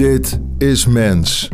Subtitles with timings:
[0.00, 1.48] Dit is mens.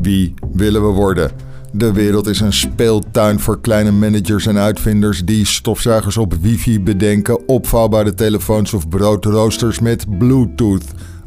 [0.00, 1.30] Wie willen we worden?
[1.72, 7.48] De wereld is een speeltuin voor kleine managers en uitvinders die stofzuigers op wifi bedenken,
[7.48, 10.84] opvouwbare telefoons of broodroosters met Bluetooth.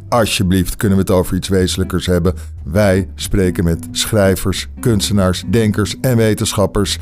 [0.09, 2.33] Alsjeblieft, kunnen we het over iets wezenlijkers hebben?
[2.63, 6.97] Wij spreken met schrijvers, kunstenaars, denkers en wetenschappers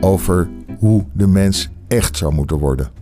[0.00, 0.48] over
[0.78, 2.99] hoe de mens echt zou moeten worden.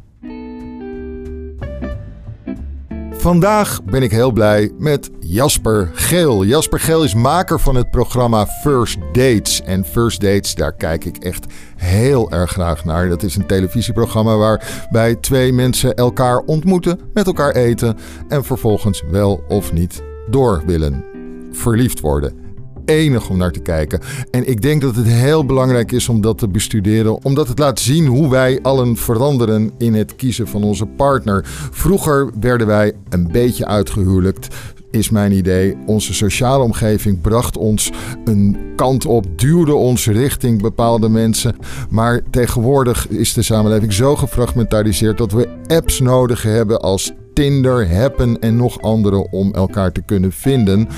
[3.19, 6.45] Vandaag ben ik heel blij met Jasper Geel.
[6.45, 9.63] Jasper Geel is maker van het programma First Dates.
[9.63, 13.09] En First Dates, daar kijk ik echt heel erg graag naar.
[13.09, 17.97] Dat is een televisieprogramma waarbij twee mensen elkaar ontmoeten, met elkaar eten
[18.29, 21.05] en vervolgens wel of niet door willen
[21.53, 22.48] verliefd worden
[22.89, 24.01] enig om naar te kijken.
[24.31, 27.81] En ik denk dat het heel belangrijk is om dat te bestuderen, omdat het laat
[27.81, 31.43] zien hoe wij allen veranderen in het kiezen van onze partner.
[31.71, 34.49] Vroeger werden wij een beetje uitgehuwelijkt
[34.91, 35.77] is mijn idee.
[35.87, 37.91] Onze sociale omgeving bracht ons
[38.25, 41.57] een kant op, duwde ons richting bepaalde mensen.
[41.91, 48.39] Maar tegenwoordig is de samenleving zo gefragmentariseerd dat we apps nodig hebben als Tinder, Happen
[48.41, 50.89] en nog andere om elkaar te kunnen vinden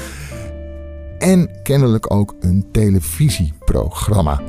[1.21, 4.41] en kennelijk ook een televisieprogramma.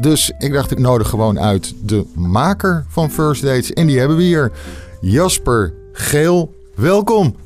[0.00, 3.72] Dus ik dacht, ik nodig gewoon uit de maker van First Dates.
[3.72, 4.52] En die hebben we hier.
[5.00, 7.36] Jasper Geel, welkom.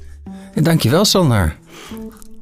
[0.54, 1.58] Dankjewel, Sander.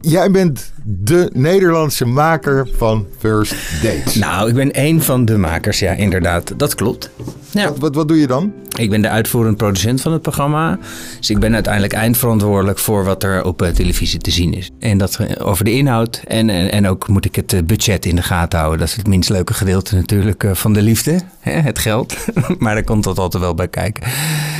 [0.01, 4.15] Jij bent de Nederlandse maker van First Dates.
[4.15, 6.53] Nou, ik ben één van de makers, ja, inderdaad.
[6.57, 7.11] Dat klopt.
[7.51, 7.69] Ja.
[7.69, 8.53] Wat, wat, wat doe je dan?
[8.77, 10.79] Ik ben de uitvoerend producent van het programma.
[11.19, 14.71] Dus ik ben uiteindelijk eindverantwoordelijk voor wat er op eh, televisie te zien is.
[14.79, 16.23] En dat eh, over de inhoud.
[16.27, 18.79] En, en, en ook moet ik het eh, budget in de gaten houden.
[18.81, 21.21] Dat is het minst leuke gedeelte natuurlijk van de liefde.
[21.41, 22.17] Het geld.
[22.59, 24.03] maar daar komt dat altijd wel bij kijken.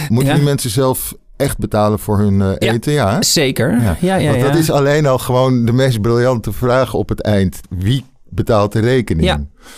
[0.09, 0.35] Moeten ja?
[0.35, 3.11] die mensen zelf echt betalen voor hun uh, eten, ja?
[3.11, 3.81] ja zeker.
[3.81, 3.97] Ja.
[4.01, 7.61] Ja, ja, Want dat is alleen al gewoon de meest briljante vraag op het eind.
[7.69, 9.27] Wie betaalt de rekening?
[9.27, 9.37] Ja.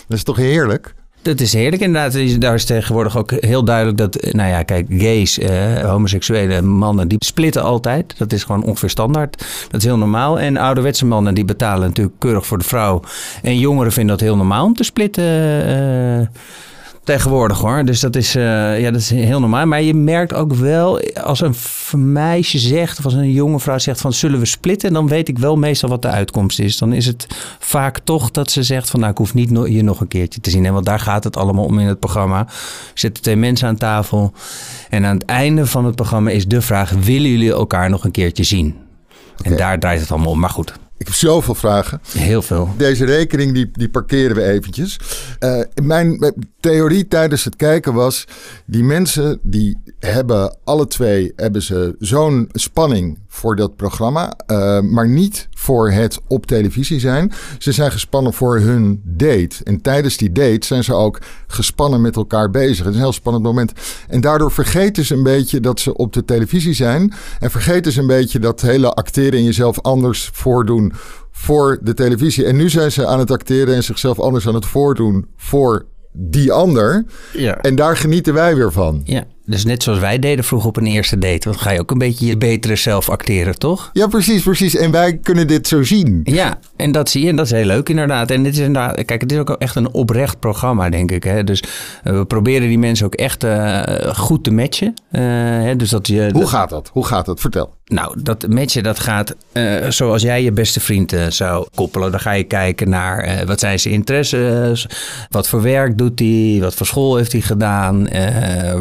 [0.09, 0.95] Dat is toch heerlijk?
[1.23, 2.41] Dat is heerlijk inderdaad.
[2.41, 7.25] Daar is tegenwoordig ook heel duidelijk dat, nou ja, kijk, gays, eh, homoseksuele mannen, die
[7.25, 8.19] splitten altijd.
[8.19, 9.45] Dat is gewoon ongeveer standaard.
[9.71, 10.41] Dat is heel normaal.
[10.41, 13.03] En ouderwetse mannen, die betalen natuurlijk keurig voor de vrouw.
[13.43, 15.25] En jongeren vinden dat heel normaal om te splitten.
[15.25, 16.27] Uh,
[17.05, 17.85] tegenwoordig hoor.
[17.85, 19.67] Dus dat is, uh, ja, dat is heel normaal.
[19.67, 21.55] Maar je merkt ook wel, als een
[22.13, 25.39] meisje zegt, of als een jonge vrouw zegt van zullen we splitten, dan weet ik
[25.39, 26.79] wel meestal wat de uitkomst is.
[26.79, 27.27] Dan is het
[27.59, 30.41] vaak toch dat ze zegt van nou ik hoef niet no je nog een keertje
[30.41, 30.67] te zien.
[30.67, 32.47] En want daar gaat het allemaal om in het programma.
[32.95, 34.33] Zitten twee mensen aan tafel.
[34.89, 38.11] En aan het einde van het programma is de vraag, willen jullie elkaar nog een
[38.11, 38.77] keertje zien?
[39.39, 39.53] Okay.
[39.53, 40.39] En daar draait het allemaal om.
[40.39, 42.01] Maar goed, ik heb zoveel vragen.
[42.13, 42.75] Heel veel.
[42.77, 45.01] Deze rekening die, die parkeren we eventjes.
[45.41, 48.25] Uh, mijn theorie tijdens het kijken was...
[48.65, 54.35] die mensen die hebben alle twee hebben ze zo'n spanning voor dat programma...
[54.47, 57.33] Uh, maar niet voor het op televisie zijn.
[57.59, 59.57] Ze zijn gespannen voor hun date.
[59.65, 62.79] En tijdens die date zijn ze ook gespannen met elkaar bezig.
[62.79, 63.73] Het is een heel spannend moment.
[64.09, 67.13] En daardoor vergeten ze een beetje dat ze op de televisie zijn.
[67.39, 70.93] En vergeten ze een beetje dat hele acteren in jezelf anders voordoen
[71.31, 72.45] voor de televisie.
[72.45, 76.53] En nu zijn ze aan het acteren en zichzelf anders aan het voordoen voor die
[76.53, 77.05] ander.
[77.33, 77.59] Ja.
[77.61, 79.01] En daar genieten wij weer van.
[79.05, 79.25] Ja.
[79.51, 81.49] Dus net zoals wij deden vroeger op een eerste date.
[81.49, 83.91] Want ga je ook een beetje je betere zelf acteren, toch?
[83.93, 84.77] Ja, precies, precies.
[84.77, 86.21] En wij kunnen dit zo zien.
[86.25, 87.29] Ja, en dat zie je.
[87.29, 88.31] En dat is heel leuk inderdaad.
[88.31, 91.25] En dit is inderdaad, kijk, het is ook echt een oprecht programma, denk ik.
[91.25, 91.45] Hè?
[91.45, 91.63] Dus
[92.05, 93.83] uh, we proberen die mensen ook echt uh,
[94.15, 94.95] goed te matchen.
[95.13, 95.21] Uh,
[95.63, 95.77] hè?
[95.77, 96.91] Dus dat je, Hoe gaat dat?
[96.93, 97.41] Hoe gaat dat?
[97.41, 97.79] Vertel.
[97.85, 99.37] Nou, dat matchen dat gaat
[99.89, 102.11] zoals jij je beste vriend zou koppelen.
[102.11, 104.87] Dan ga je kijken naar wat zijn zijn interesses,
[105.29, 108.09] wat voor werk doet hij, wat voor school heeft hij gedaan,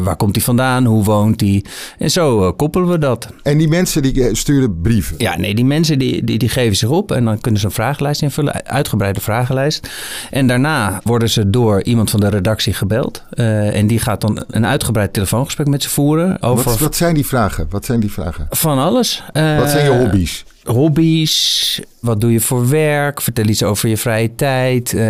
[0.02, 1.64] waar komt hij vandaan, hoe woont hij.
[1.98, 3.28] En zo koppelen we dat.
[3.42, 5.14] En die mensen die sturen brieven?
[5.18, 7.72] Ja, nee, die mensen die, die, die geven zich op en dan kunnen ze een
[7.72, 9.88] vragenlijst invullen, uitgebreide vragenlijst.
[10.30, 13.22] En daarna worden ze door iemand van de redactie gebeld.
[13.34, 16.42] Uh, en die gaat dan een uitgebreid telefoongesprek met ze voeren.
[16.42, 16.64] Over...
[16.64, 17.66] Wat, wat zijn die vragen?
[17.70, 18.46] Wat zijn die vragen?
[18.50, 19.22] Van alles.
[19.32, 20.44] Uh, wat zijn je hobby's?
[20.64, 23.20] Hobby's, wat doe je voor werk?
[23.20, 24.92] Vertel iets over je vrije tijd.
[24.92, 25.00] Uh,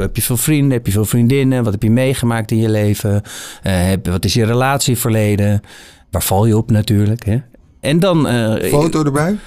[0.00, 0.72] heb je veel vrienden?
[0.72, 1.64] Heb je veel vriendinnen?
[1.64, 3.22] Wat heb je meegemaakt in je leven?
[3.62, 5.60] heb, wat is je relatieverleden?
[6.10, 7.24] Waar val je op natuurlijk?
[7.24, 7.38] Hè?
[7.80, 8.28] En dan...
[8.62, 9.38] Foto erbij?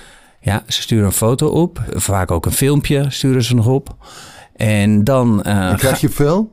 [0.42, 1.83] Ja, ze sturen een foto op.
[1.89, 3.95] Vaak ook een filmpje sturen ze nog op.
[4.56, 5.44] En dan...
[5.48, 6.51] Uh, en krijg je veel?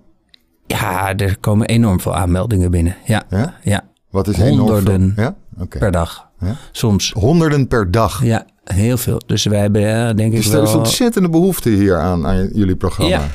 [0.66, 2.96] Ja, er komen enorm veel aanmeldingen binnen.
[3.04, 3.54] Ja, ja?
[3.62, 3.84] ja.
[4.10, 5.36] Wat is Honderden ja?
[5.58, 5.80] Okay.
[5.80, 6.29] per dag.
[6.40, 6.56] Ja?
[6.72, 7.12] Soms.
[7.12, 8.24] Honderden per dag?
[8.24, 9.20] Ja, heel veel.
[9.26, 10.60] Dus wij hebben ja, denk dus ik wel...
[10.60, 13.10] Dus er is ontzettende behoefte hier aan, aan jullie programma.
[13.10, 13.26] Ja.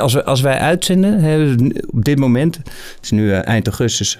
[0.00, 1.54] Als, we, als wij uitzenden, hè,
[1.86, 2.70] op dit moment, het
[3.02, 4.18] is nu uh, eind augustus,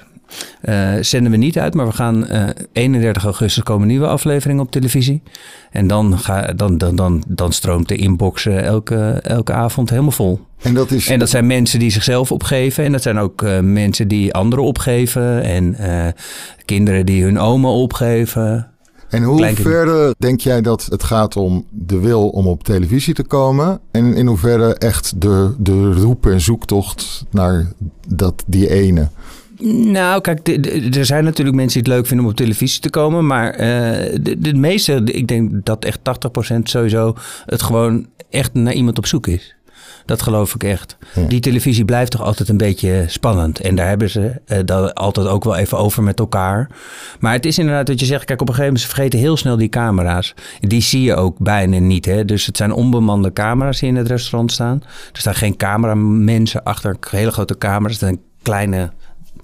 [0.60, 4.60] Eh, zenden we niet uit, maar we gaan eh 31 augustus komen een nieuwe aflevering
[4.60, 5.22] op televisie.
[5.70, 10.10] En dan, ga, dan, dan, dan, dan stroomt de inbox eh, elke, elke avond helemaal
[10.10, 10.40] vol.
[10.62, 11.08] En dat is.
[11.08, 12.84] En dat zijn mensen die zichzelf opgeven.
[12.84, 15.42] En dat zijn ook mensen die anderen opgeven.
[15.42, 15.76] En
[16.64, 18.70] kinderen die hun oma opgeven.
[19.08, 23.22] En hoe verder denk jij dat het gaat om de wil om op televisie te
[23.22, 23.80] komen?
[23.90, 27.72] En in hoeverre echt de, de roep en zoektocht naar
[28.08, 29.08] dat, die ene?
[29.64, 30.48] Nou, kijk,
[30.96, 33.26] er zijn natuurlijk mensen die het leuk vinden om op televisie te komen.
[33.26, 35.98] Maar eh, de, de meeste, ik denk dat echt
[36.54, 37.14] 80% sowieso
[37.46, 39.56] het gewoon echt naar iemand op zoek is.
[40.06, 40.96] Dat geloof ik echt.
[41.14, 41.22] Ja.
[41.22, 43.60] Die televisie blijft toch altijd een beetje spannend.
[43.60, 46.70] En daar hebben ze eh, dat altijd ook wel even over met elkaar.
[47.20, 48.24] Maar het is inderdaad wat je zegt.
[48.24, 50.34] Kijk, op een gegeven moment ze vergeten heel snel die camera's.
[50.60, 52.04] Die zie je ook bijna niet.
[52.04, 52.24] Hè?
[52.24, 54.82] Dus het zijn onbemande camera's die in het restaurant staan.
[55.12, 57.92] Er staan geen cameramensen achter hele grote camera's.
[57.92, 58.90] Het zijn kleine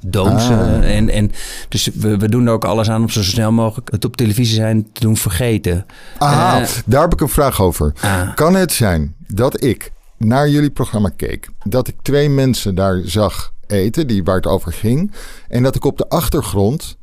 [0.06, 0.42] dooms.
[0.42, 0.96] Ah.
[0.96, 1.32] en, en,
[1.68, 4.54] dus we, we doen er ook alles aan om zo snel mogelijk het op televisie
[4.54, 5.86] zijn te doen vergeten.
[6.18, 7.92] Ah, Eh, daar heb ik een vraag over.
[8.00, 8.34] Ah.
[8.34, 13.52] Kan het zijn dat ik naar jullie programma keek, dat ik twee mensen daar zag
[13.66, 15.12] eten, die, waar het over ging,
[15.48, 16.96] en dat ik op de achtergrond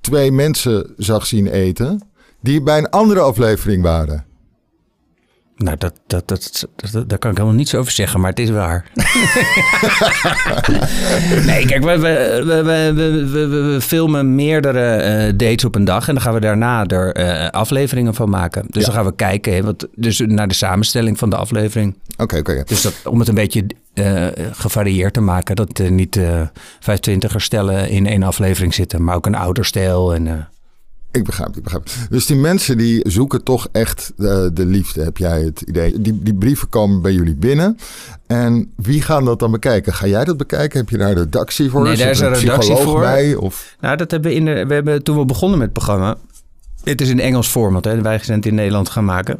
[0.00, 2.08] twee mensen zag zien eten,
[2.40, 4.24] die bij een andere aflevering waren?
[5.58, 8.50] Nou, dat, dat, dat, dat, daar kan ik helemaal niets over zeggen, maar het is
[8.50, 8.90] waar.
[11.46, 12.92] nee, kijk, we, we, we,
[13.46, 17.48] we, filmen meerdere eh, dates op een dag en dan gaan we daarna er eh,
[17.50, 18.64] afleveringen van maken.
[18.68, 21.96] Dus dan gaan we kijken hè, wat, dus naar de samenstelling van de aflevering.
[22.16, 22.62] Oké, oké.
[22.66, 26.40] Dus dat, om het een beetje eh, gevarieerd te maken, dat er niet eh
[26.80, 30.48] 25er stellen in één aflevering zitten, maar ook een ouderstijl en...
[31.16, 31.88] Ik begrijp, ik begrijp.
[32.10, 36.00] Dus die mensen die zoeken toch echt eh, de liefde, heb jij het idee.
[36.00, 37.76] Die, die brieven komen bij jullie binnen.
[38.26, 39.92] En wie gaan dat dan bekijken?
[39.92, 40.78] Ga jij dat bekijken?
[40.78, 41.82] Heb je daar een redactie voor?
[41.82, 43.00] Nee, daar is er een redactie voor.
[43.00, 43.34] bij?
[43.34, 43.76] Of...
[43.80, 46.16] Nou, dat hebben we, in de, we hebben toen we begonnen met het programma.
[46.86, 49.38] Het is een Engels format, hè, wij zijn het in Nederland gaan maken.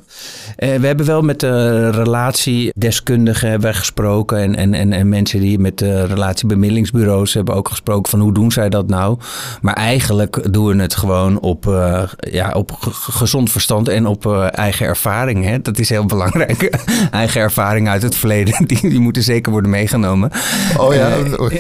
[0.57, 4.39] Eh, we hebben wel met de relatiedeskundigen hebben gesproken.
[4.39, 8.53] En, en, en, en mensen die met de relatiebemiddelingsbureaus hebben ook gesproken van hoe doen
[8.53, 9.19] zij dat nou.
[9.61, 14.07] Maar eigenlijk doen we het gewoon op, eh, ja, op ge- ge- gezond verstand en
[14.07, 15.45] op eh, eigen ervaring.
[15.45, 15.61] Hè.
[15.63, 16.71] Dat is heel belangrijk.
[17.11, 20.31] eigen ervaring uit het verleden, die, die moeten zeker worden meegenomen.
[20.79, 21.11] Oh ja,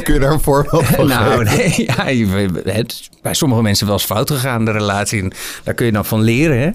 [0.02, 1.56] kun je daar een voorbeeld van nou, geven?
[1.76, 5.24] nee, ja, je- het is bij sommige mensen wel eens fout gegaan, de relatie.
[5.64, 6.58] Daar kun je dan van leren.
[6.60, 6.70] Hè?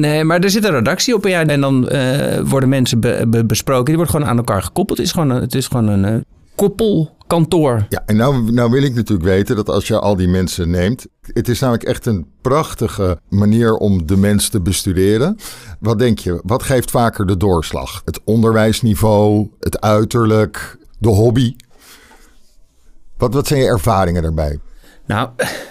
[0.00, 1.24] Nee, maar er zit een redactie op.
[1.24, 3.84] En, ja, en dan eh, worden mensen be- be- besproken.
[3.84, 4.98] Die worden gewoon aan elkaar gekoppeld.
[4.98, 6.20] Het is gewoon een, het is gewoon een eh,
[6.54, 7.86] koppelkantoor.
[7.88, 11.06] Ja, en nou, nou wil ik natuurlijk weten dat als je al die mensen neemt...
[11.20, 15.36] Het is namelijk echt een prachtige manier om de mens te bestuderen.
[15.80, 18.02] Wat denk je, wat geeft vaker de doorslag?
[18.04, 21.56] Het onderwijsniveau, het uiterlijk, de hobby?
[23.16, 24.58] Wat, wat zijn je ervaringen daarbij?
[25.06, 25.28] Nou,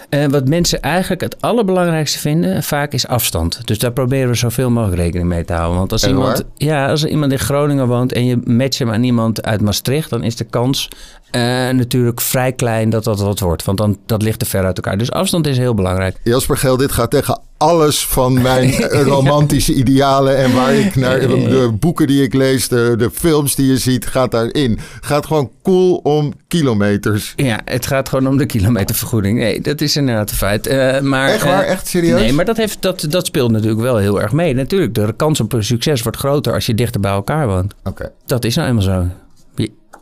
[0.10, 3.68] eh, wat mensen eigenlijk het allerbelangrijkste vinden, vaak is afstand.
[3.68, 5.78] Dus daar proberen we zoveel mogelijk rekening mee te houden.
[5.78, 6.46] Want als, iemand, waar?
[6.56, 10.10] ja, als er iemand in Groningen woont en je matcht hem aan iemand uit Maastricht,
[10.10, 10.88] dan is de kans
[11.32, 13.64] eh, natuurlijk vrij klein dat dat wat wordt.
[13.64, 14.98] Want dan, dat ligt te ver uit elkaar.
[14.98, 16.18] Dus afstand is heel belangrijk.
[16.24, 21.20] Jasper Geel, dit gaat tegen alles van mijn eh, romantische idealen en waar ik naar
[21.20, 24.80] de boeken die ik lees, de, de films die je ziet, gaat daarin.
[25.02, 27.34] Gaat gewoon cool om kilometers.
[27.36, 29.40] Ja, het gaat gewoon om de kilometervergoeding.
[29.40, 30.68] Nee, dat is inderdaad een feit.
[30.68, 31.64] Eh, maar, Echt waar?
[31.64, 32.20] eh, Echt serieus?
[32.20, 34.54] Nee, maar dat, heeft, dat, dat speelt natuurlijk wel heel erg mee.
[34.54, 37.74] Natuurlijk, de kans op een succes wordt groter als je dichter bij elkaar woont.
[37.84, 38.12] Oké.
[38.26, 39.06] Dat is nou eenmaal zo.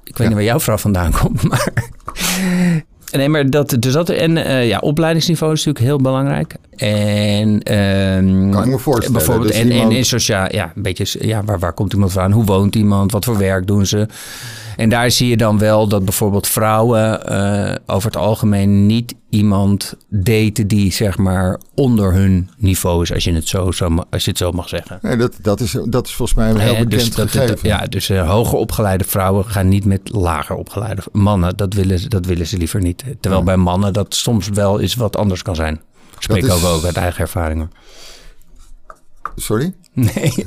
[0.03, 1.73] Ik weet niet waar jouw vrouw vandaan komt, maar...
[3.11, 6.55] Nee, maar dat, dus dat en eh, ja, opleidingsniveau is natuurlijk heel belangrijk.
[6.75, 9.13] En ehm, Kan ik me voorstellen.
[9.17, 12.11] Bijvoorbeeld, Dus en, iemand- en, en sociaal, ja, een beetje, ja, waar, waar komt iemand
[12.11, 12.31] vandaan?
[12.31, 13.11] Hoe woont iemand?
[13.11, 14.07] Wat voor werk doen ze?
[14.77, 19.93] En daar zie je dan wel dat bijvoorbeeld vrouwen eh, over het algemeen niet iemand
[20.07, 24.29] daten die zeg maar onder hun niveau is, als je het zo, zo, als je
[24.29, 24.99] het zo mag zeggen.
[25.01, 27.55] Nee, dat, dat, is, dat is volgens mij een heel Eh, bekend dus dat, gegeven.
[27.55, 31.57] dat- ja, dus eh, hoger opgeleide vrouwen gaan niet met lager opgeleide mannen.
[31.57, 33.03] Dat willen, ze- dat willen ze liever niet.
[33.19, 35.73] Terwijl bij mannen dat soms wel eens wat anders kan zijn.
[36.15, 37.71] Ik spreek Dat is- ook uit eigen ervaringen.
[39.35, 39.73] Sorry?
[39.93, 40.33] Nee,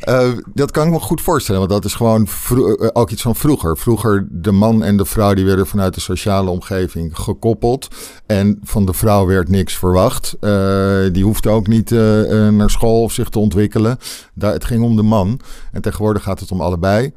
[0.00, 3.36] Eh, dat kan ik me goed voorstellen, want dat is gewoon eh, ook iets van
[3.36, 3.76] vroeger.
[3.76, 7.88] Vroeger, de man en de vrouw die werden vanuit de sociale omgeving gekoppeld.
[8.26, 10.36] En van de vrouw werd niks verwacht.
[10.40, 13.98] Eh, die hoefde ook niet naar school of zich te ontwikkelen.
[14.34, 15.40] Daar, het ging om de man.
[15.72, 17.12] En tegenwoordig gaat het om allebei.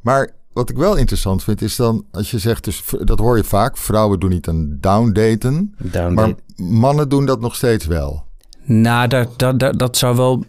[0.00, 3.44] Maar wat ik wel interessant vind, is dan als je zegt, dus, dat hoor je
[3.44, 5.74] vaak, vrouwen doen niet een downdaten.
[5.78, 8.24] Down Maar mannen doen dat nog steeds wel.
[8.62, 10.44] Nou, dat, dat, dat, dat zou wel,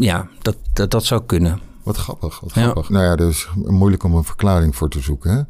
[0.00, 1.60] ja, dat, dat, dat zou kunnen.
[1.82, 2.62] Wat grappig, wat Ja.
[2.62, 2.88] grappig.
[2.88, 5.30] Nou ja, dus moeilijk om een verklaring voor te zoeken.
[5.30, 5.42] Hè?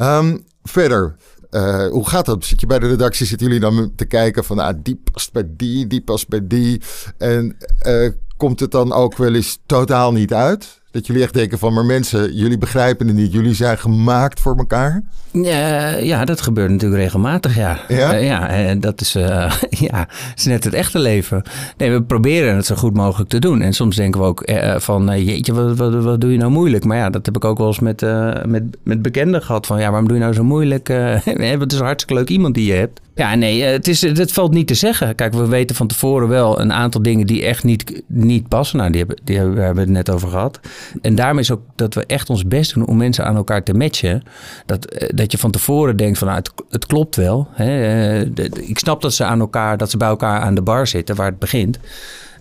[0.00, 1.16] Ehm, verder,
[1.50, 2.44] Uh, hoe gaat dat?
[2.44, 5.44] Zit je bij de redactie, zitten jullie dan te kijken van ah, die past bij
[5.48, 6.80] die, die past bij die.
[7.18, 10.80] En uh, komt het dan ook wel eens totaal niet uit?
[10.96, 13.32] Dat jullie echt denken van, maar mensen, jullie begrijpen het niet.
[13.32, 15.02] Jullie zijn gemaakt voor elkaar.
[15.32, 17.78] Ja, ja dat gebeurt natuurlijk regelmatig, ja.
[17.88, 18.14] Ja?
[18.14, 19.52] Uh, ja, en dat is, uh,
[19.88, 21.42] ja, is net het echte leven.
[21.76, 23.60] Nee, we proberen het zo goed mogelijk te doen.
[23.62, 26.84] En soms denken we ook uh, van, jeetje, wat, wat, wat, doe je nou moeilijk?
[26.84, 28.00] Maar ja, dat heb ik ook wel eens met,
[28.46, 29.66] met, met bekenden gehad.
[29.66, 30.88] Van, ja, waarom doe je nou zo moeilijk?
[31.24, 33.00] het is een hartstikke leuk iemand die je hebt.
[33.16, 35.14] Ja, nee, het, is, het valt niet te zeggen.
[35.14, 38.78] Kijk, we weten van tevoren wel een aantal dingen die echt niet, niet passen.
[38.78, 40.60] Nou, die hebben, die hebben, we hebben het net over gehad.
[41.02, 43.74] En daarom is ook dat we echt ons best doen om mensen aan elkaar te
[43.74, 44.22] matchen.
[44.66, 47.48] Dat, dat je van tevoren denkt van, nou, het, het klopt wel.
[47.50, 48.20] Hè?
[48.60, 51.30] Ik snap dat ze aan elkaar, dat ze bij elkaar aan de bar zitten, waar
[51.30, 51.78] het begint.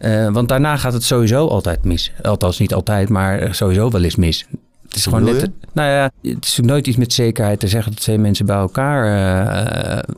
[0.01, 2.11] Uh, want daarna gaat het sowieso altijd mis.
[2.21, 4.45] Althans, niet altijd, maar sowieso wel eens mis.
[4.85, 5.49] Het is gewoon net.
[5.73, 9.05] Nou ja, het is nooit iets met zekerheid te zeggen dat twee mensen bij elkaar
[9.05, 10.15] uh,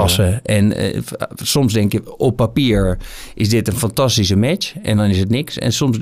[0.00, 0.44] passen.
[0.44, 1.00] En uh,
[1.34, 2.98] soms denk je op papier
[3.34, 5.58] is dit een fantastische match en dan is het niks.
[5.58, 5.98] En soms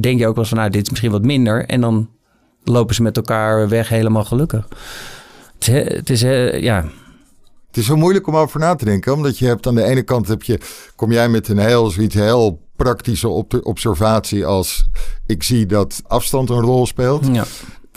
[0.00, 1.66] denk je ook wel van nou, dit is misschien wat minder.
[1.66, 2.08] En dan
[2.64, 4.68] lopen ze met elkaar weg helemaal gelukkig.
[5.58, 6.84] Het, het is, uh, ja...
[7.66, 10.02] Het is zo moeilijk om over na te denken, omdat je hebt aan de ene
[10.02, 10.60] kant heb je,
[10.94, 13.28] kom jij met een heel zoiets heel praktische
[13.62, 14.88] observatie als
[15.26, 17.26] ik zie dat afstand een rol speelt.
[17.32, 17.44] Ja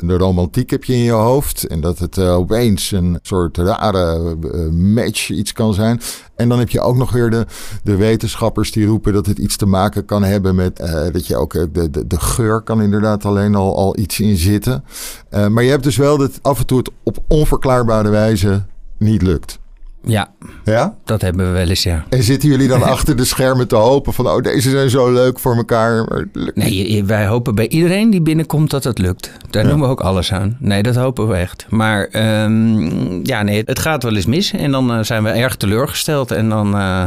[0.08, 1.68] de romantiek heb je in je hoofd.
[1.68, 6.02] En dat het uh, opeens een soort rare uh, match iets kan zijn.
[6.36, 7.46] En dan heb je ook nog weer de,
[7.84, 11.36] de wetenschappers die roepen dat het iets te maken kan hebben met uh, dat je
[11.36, 14.84] ook de, de, de geur kan inderdaad alleen al, al iets in zitten.
[15.30, 18.66] maar je hebt dus wel dat af en toe het op onverklaarbare wijze
[18.98, 19.59] niet lukt.
[20.04, 20.32] Ja,
[20.64, 22.06] ja, dat hebben we wel eens, ja.
[22.10, 24.28] En zitten jullie dan achter de schermen te hopen van...
[24.28, 26.06] oh, deze zijn zo leuk voor elkaar?
[26.54, 29.32] nee, wij hopen bij iedereen die binnenkomt dat het lukt.
[29.50, 30.58] Daar doen we ook alles aan.
[30.60, 31.66] Nee, dat hopen we echt.
[31.70, 32.10] Maar
[32.44, 34.52] um, ja, nee, het gaat wel eens mis.
[34.52, 36.32] En dan uh, zijn we erg teleurgesteld.
[36.32, 37.04] En dan, uh,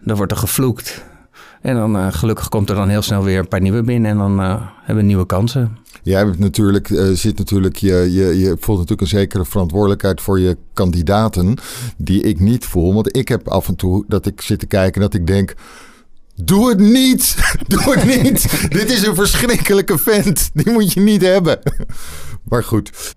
[0.00, 1.04] dan wordt er gevloekt.
[1.66, 4.10] En dan uh, gelukkig komt er dan heel snel weer een paar nieuwe binnen.
[4.10, 5.78] En dan hebben we nieuwe kansen.
[6.02, 10.40] Jij hebt natuurlijk, uh, zit natuurlijk, je, je, je voelt natuurlijk een zekere verantwoordelijkheid voor
[10.40, 11.58] je kandidaten,
[11.96, 12.94] die ik niet voel.
[12.94, 15.54] Want ik heb af en toe dat ik zit te kijken en dat ik denk.
[16.34, 17.36] Doe het niet!
[17.68, 18.70] Doe het niet!
[18.70, 20.50] Dit is een verschrikkelijke vent.
[20.54, 21.58] Die moet je niet hebben.
[22.48, 23.14] Maar goed.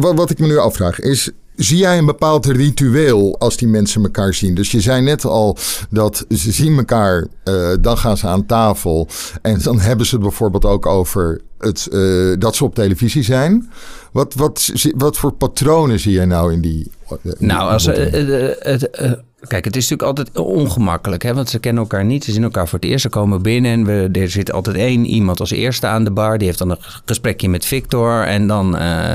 [0.00, 1.30] wat ik me nu afvraag is.
[1.56, 4.54] Zie jij een bepaald ritueel als die mensen elkaar zien?
[4.54, 5.56] Dus je zei net al
[5.90, 9.08] dat ze zien elkaar, uh, dan gaan ze aan tafel.
[9.42, 13.70] En dan hebben ze het bijvoorbeeld ook over het, uh, dat ze op televisie zijn.
[14.12, 16.90] Wat, wat, wat voor patronen zie jij nou in die.
[17.22, 19.12] Uh, nou, als, uh,
[19.48, 21.34] Kijk, het is natuurlijk altijd ongemakkelijk, hè?
[21.34, 22.24] want ze kennen elkaar niet.
[22.24, 25.06] Ze zien elkaar voor het eerst, ze komen binnen en we, er zit altijd één
[25.06, 26.38] iemand als eerste aan de bar.
[26.38, 28.76] Die heeft dan een gesprekje met Victor en dan...
[28.76, 29.14] Uh,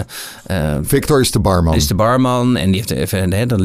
[0.51, 1.75] uh, Victor is de barman.
[1.75, 3.61] Is de barman en die heeft even, hè, dan, dan,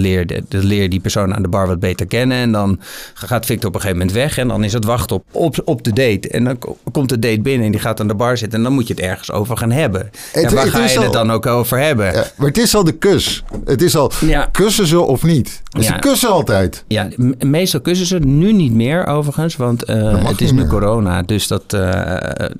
[0.00, 2.36] leerde, dan leer die persoon aan de bar wat beter kennen.
[2.36, 2.80] En dan
[3.14, 5.84] gaat Victor op een gegeven moment weg en dan is het wachten op, op, op
[5.84, 6.28] de date.
[6.28, 6.58] En dan
[6.92, 8.94] komt de date binnen en die gaat aan de bar zitten en dan moet je
[8.94, 10.10] het ergens over gaan hebben.
[10.32, 12.12] En waar ga je het dan ook over hebben?
[12.12, 13.44] Ja, maar het is al de kus.
[13.64, 14.48] Het is al, ja.
[14.52, 15.62] kussen ze of niet?
[15.76, 15.98] Dus ja.
[15.98, 16.84] kussen altijd.
[16.88, 18.18] Ja, meestal kussen ze.
[18.18, 21.22] Nu niet meer overigens, want uh, het is nu corona.
[21.22, 21.90] Dus dat, uh,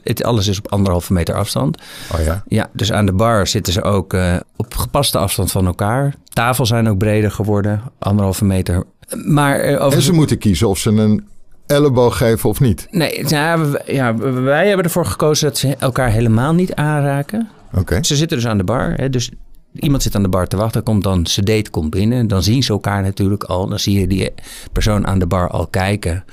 [0.03, 1.83] het, alles is op anderhalve meter afstand.
[2.15, 2.43] Oh ja?
[2.49, 6.15] Ja, dus aan de bar zitten ze ook uh, op gepaste afstand van elkaar.
[6.33, 8.85] Tafels zijn ook breder geworden, anderhalve meter.
[9.25, 11.27] Maar, en ze moeten kiezen of ze een
[11.67, 12.87] elleboog geven of niet?
[12.91, 17.49] Nee, nou, ja, wij hebben ervoor gekozen dat ze elkaar helemaal niet aanraken.
[17.75, 18.03] Oké.
[18.03, 18.93] Ze zitten dus aan de bar.
[18.97, 19.31] Hè, dus
[19.79, 22.29] Iemand zit aan de bar te wachten, komt dan date komt binnen.
[22.29, 23.69] Dan zien ze elkaar natuurlijk al.
[23.69, 24.33] Dan zie je die
[24.73, 26.25] persoon aan de bar al kijken.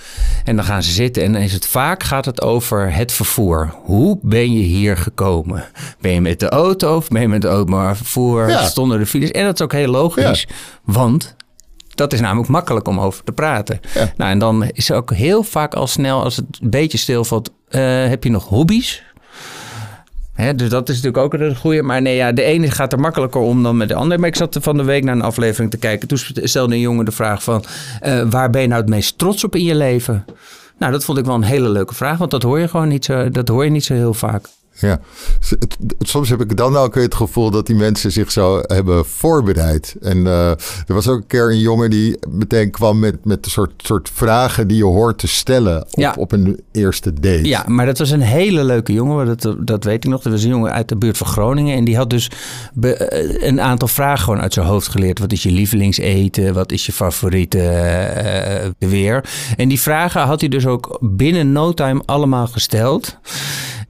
[0.43, 3.73] En dan gaan ze zitten en dan is het vaak gaat het over het vervoer.
[3.83, 5.65] Hoe ben je hier gekomen?
[5.99, 8.49] Ben je met de auto of ben je met de openbaar vervoer?
[8.49, 8.63] Ja.
[8.63, 9.31] Stonden de files?
[9.31, 10.47] En dat is ook heel logisch.
[10.83, 11.35] Want
[11.95, 13.79] dat is namelijk makkelijk om over te praten.
[14.17, 17.51] Nou, en dan is er ook heel vaak al snel, als het een beetje stilvalt,
[17.69, 19.03] uh, heb je nog hobby's?
[20.35, 21.81] Dus dat is natuurlijk ook een goede.
[21.81, 24.19] Maar nee, ja, de ene gaat er makkelijker om dan met de andere.
[24.19, 26.07] Maar ik zat van de week naar een aflevering te kijken.
[26.07, 27.63] Toen stelde een jongen de vraag van...
[28.05, 30.25] Uh, waar ben je nou het meest trots op in je leven?
[30.77, 32.17] Nou, dat vond ik wel een hele leuke vraag.
[32.17, 34.47] Want dat hoor je gewoon niet zo, dat hoor je niet zo heel vaak.
[34.79, 34.99] Ja,
[35.99, 39.95] soms heb ik dan ook het gevoel dat die mensen zich zo hebben voorbereid.
[40.01, 43.51] En uh, er was ook een keer een jongen die meteen kwam met, met een
[43.51, 46.15] soort, soort vragen die je hoort te stellen op, ja.
[46.17, 47.47] op een eerste date.
[47.47, 50.21] Ja, maar dat was een hele leuke jongen, dat, dat weet ik nog.
[50.21, 52.31] Dat was een jongen uit de buurt van Groningen en die had dus
[52.73, 55.19] be, eh, een aantal vragen gewoon uit zijn hoofd geleerd.
[55.19, 56.53] Wat is je lievelingseten?
[56.53, 59.25] Wat is je favoriete uh, weer?
[59.57, 63.17] En die vragen had hij dus ook binnen no time allemaal gesteld.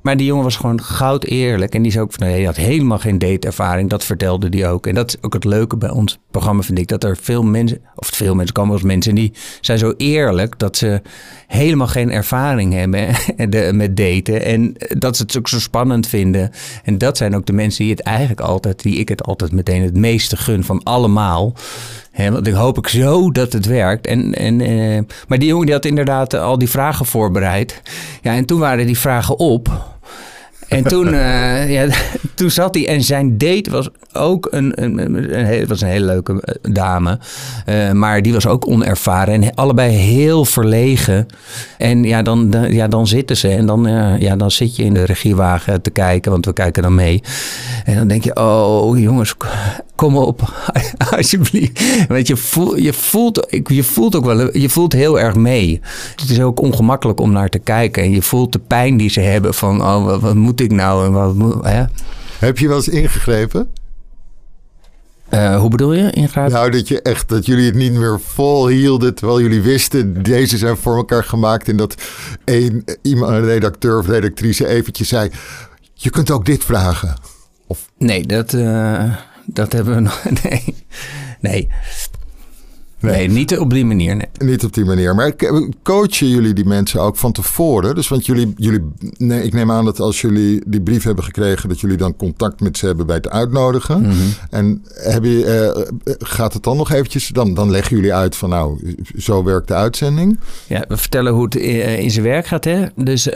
[0.03, 1.75] Maar die jongen was gewoon goud eerlijk.
[1.75, 3.89] En die zei ook van, nee, hij had helemaal geen dateervaring.
[3.89, 4.87] Dat vertelde hij ook.
[4.87, 6.87] En dat is ook het leuke bij ons programma, vind ik.
[6.87, 9.15] Dat er veel mensen, of veel mensen komen als mensen...
[9.15, 11.01] die zijn zo eerlijk dat ze
[11.47, 13.15] helemaal geen ervaring hebben
[13.77, 14.45] met daten.
[14.45, 16.51] En dat ze het ook zo spannend vinden.
[16.83, 18.81] En dat zijn ook de mensen die het eigenlijk altijd...
[18.81, 21.53] die ik het altijd meteen het meeste gun van allemaal...
[22.17, 24.07] Want ik hoop ik zo dat het werkt.
[24.07, 27.81] En, en, eh, maar die jongen die had inderdaad al die vragen voorbereid.
[28.21, 29.92] Ja, en toen waren die vragen op.
[30.73, 31.87] En toen, uh, ja,
[32.35, 36.41] toen zat hij en zijn date was ook een, een, een, was een hele leuke
[36.41, 37.19] eh, dame.
[37.69, 41.25] Uh, maar die was ook onervaren en allebei heel verlegen.
[41.77, 43.87] En ja, dan, ja, dan zitten ze en dan,
[44.19, 47.21] ja, dan zit je in de regiewagen te kijken, want we kijken dan mee.
[47.85, 49.35] En dan denk je, oh jongens,
[50.03, 50.53] kom op,
[51.17, 52.07] alsjeblieft.
[52.07, 55.81] Want je, voel, je, voelt, je voelt ook wel, je voelt heel erg mee.
[56.15, 58.03] Het is ook ongemakkelijk om naar te kijken.
[58.03, 61.05] En je voelt de pijn die ze hebben van, oh, wat, wat moet ik nou?
[61.05, 61.83] En wat moet, hè?
[62.39, 63.69] Heb je wel eens ingegrepen?
[65.33, 66.53] Uh, hoe bedoel je, ingrijpen?
[66.53, 70.57] Nou, dat, je echt, dat jullie het niet meer vol hielden, terwijl jullie wisten, deze
[70.57, 71.69] zijn voor elkaar gemaakt.
[71.69, 71.95] En dat
[72.45, 75.29] een, iemand, een redacteur of redactrice eventjes zei,
[75.93, 77.15] je kunt ook dit vragen.
[77.67, 77.89] Of...
[77.97, 78.53] Nee, dat...
[78.53, 79.13] Uh...
[79.45, 80.23] Dat hebben we nog.
[80.43, 80.75] Nee.
[81.39, 81.67] Nee.
[83.11, 84.15] Nee, niet op die manier.
[84.15, 84.49] Nee.
[84.49, 85.15] Niet op die manier.
[85.15, 85.33] Maar
[85.83, 87.95] coachen jullie die mensen ook van tevoren?
[87.95, 88.81] Dus want jullie, jullie
[89.17, 92.59] nee, ik neem aan dat als jullie die brief hebben gekregen, dat jullie dan contact
[92.59, 93.99] met ze hebben bij het uitnodigen.
[93.99, 94.33] Mm -hmm.
[94.49, 95.73] En heb je,
[96.05, 99.67] uh, gaat het dan nog eventjes, dan, dan leggen jullie uit van nou, zo werkt
[99.67, 100.39] de uitzending.
[100.67, 102.63] Ja, we vertellen hoe het in zijn werk gaat.
[102.63, 102.85] Hè?
[102.95, 103.33] Dus, uh,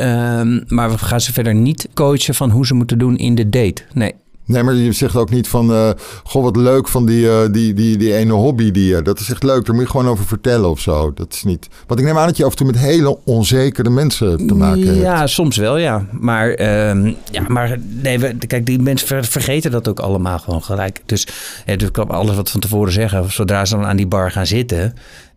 [0.68, 3.84] maar we gaan ze verder niet coachen van hoe ze moeten doen in de date.
[3.94, 4.14] Nee.
[4.48, 5.90] Nee, maar je zegt ook niet van, uh,
[6.24, 9.30] goh, wat leuk van die, uh, die, die, die ene hobby die je, dat is
[9.30, 11.14] echt leuk, daar moet je gewoon over vertellen of zo.
[11.14, 13.90] Dat is niet, want ik neem aan dat je af en toe met hele onzekere
[13.90, 15.00] mensen te maken hebt.
[15.00, 16.06] Ja, soms wel, ja.
[16.12, 21.02] Maar, uh, ja, maar nee, we, kijk, die mensen vergeten dat ook allemaal gewoon gelijk.
[21.06, 21.28] Dus,
[21.66, 24.32] ja, dus ik kan alles wat van tevoren zeggen, zodra ze dan aan die bar
[24.32, 24.94] gaan zitten,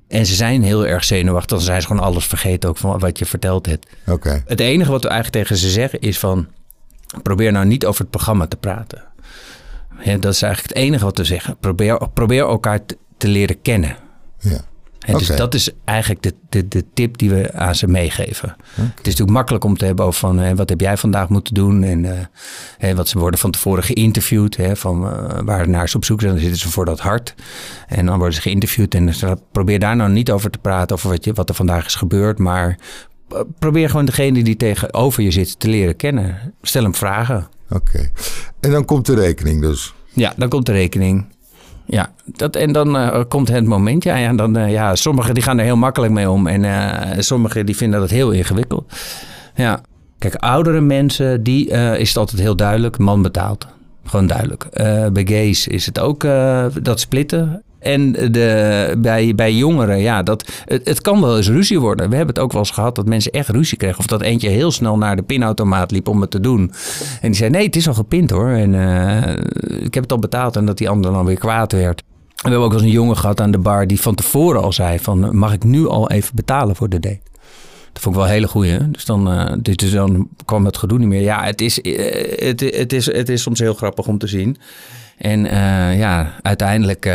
[0.09, 1.57] en ze zijn heel erg zenuwachtig.
[1.57, 3.87] Dan zijn ze gewoon alles vergeten ook van wat je verteld hebt.
[4.07, 4.43] Oké.
[4.47, 6.47] Het enige wat we eigenlijk tegen ze zeggen is van...
[7.23, 9.03] Probeer nou niet over het programma te praten.
[10.03, 11.57] Ja, dat is eigenlijk het enige wat we zeggen.
[11.61, 13.97] Probeer, probeer elkaar te, te leren kennen.
[14.39, 14.61] Ja.
[15.01, 18.49] En dus dat is eigenlijk de, de, de tip die we aan ze meegeven.
[18.49, 18.85] Okay.
[18.85, 21.55] Het is natuurlijk makkelijk om te hebben over van hè, wat heb jij vandaag moeten
[21.55, 21.83] doen.
[21.83, 22.13] En uh,
[22.79, 24.57] hè, wat ze worden van tevoren geïnterviewd.
[24.57, 26.33] Hè, van uh, waar naar ze op zoek zijn.
[26.33, 27.35] Dan zitten ze voor dat hart.
[27.87, 28.95] En dan worden ze geïnterviewd.
[28.95, 30.97] En dus, probeer daar nou niet over te praten.
[30.97, 32.39] Over wat, je, wat er vandaag is gebeurd.
[32.39, 32.79] Maar
[33.59, 36.55] probeer gewoon degene die tegenover je zit te leren kennen.
[36.63, 37.49] Stel hem vragen.
[37.71, 38.11] Oké.
[38.61, 39.95] En dan komt de rekening dus?
[40.13, 41.25] Ja, dan komt de rekening.
[41.85, 44.05] Ja, dat, en dan uh, komt het moment.
[44.05, 46.47] Ja, ja, dan, uh, ja, sommigen die gaan er heel makkelijk mee om.
[46.47, 48.93] En uh, sommigen die vinden dat heel ingewikkeld.
[49.55, 49.81] Ja.
[50.19, 52.99] Kijk, oudere mensen, die is het altijd heel duidelijk.
[52.99, 53.67] Man betaalt.
[54.05, 54.67] Gewoon duidelijk.
[55.13, 56.27] bij gays is het ook
[56.83, 57.63] dat splitten.
[57.81, 62.11] En de, bij, bij jongeren, ja, dat, het, kan wel eens ruzie worden.
[62.11, 63.99] We hebben het ook wel eens gehad dat mensen echt ruzie kregen.
[63.99, 66.73] Of dat eentje heel snel naar de pinautomaat liep om het te doen.
[67.21, 68.49] En die zei, nee, het is al gepind hoor.
[68.49, 70.57] En uh, ik heb het al betaald.
[70.57, 72.03] En dat die ander dan weer kwaad werd.
[72.35, 74.73] We hebben ook wel eens een jongen gehad aan de bar die van tevoren al
[74.73, 75.37] zei van...
[75.37, 77.21] mag ik nu al even betalen voor de date?
[77.93, 78.91] Dat vond ik wel een hele goeie.
[78.91, 81.23] Dus dan, uh, dus dan kwam het gedoe niet meer.
[81.23, 81.99] Ja, het is, uh,
[82.47, 84.57] het, het, is, het is soms heel grappig om te zien.
[85.19, 85.41] En
[85.97, 87.07] ja, uiteindelijk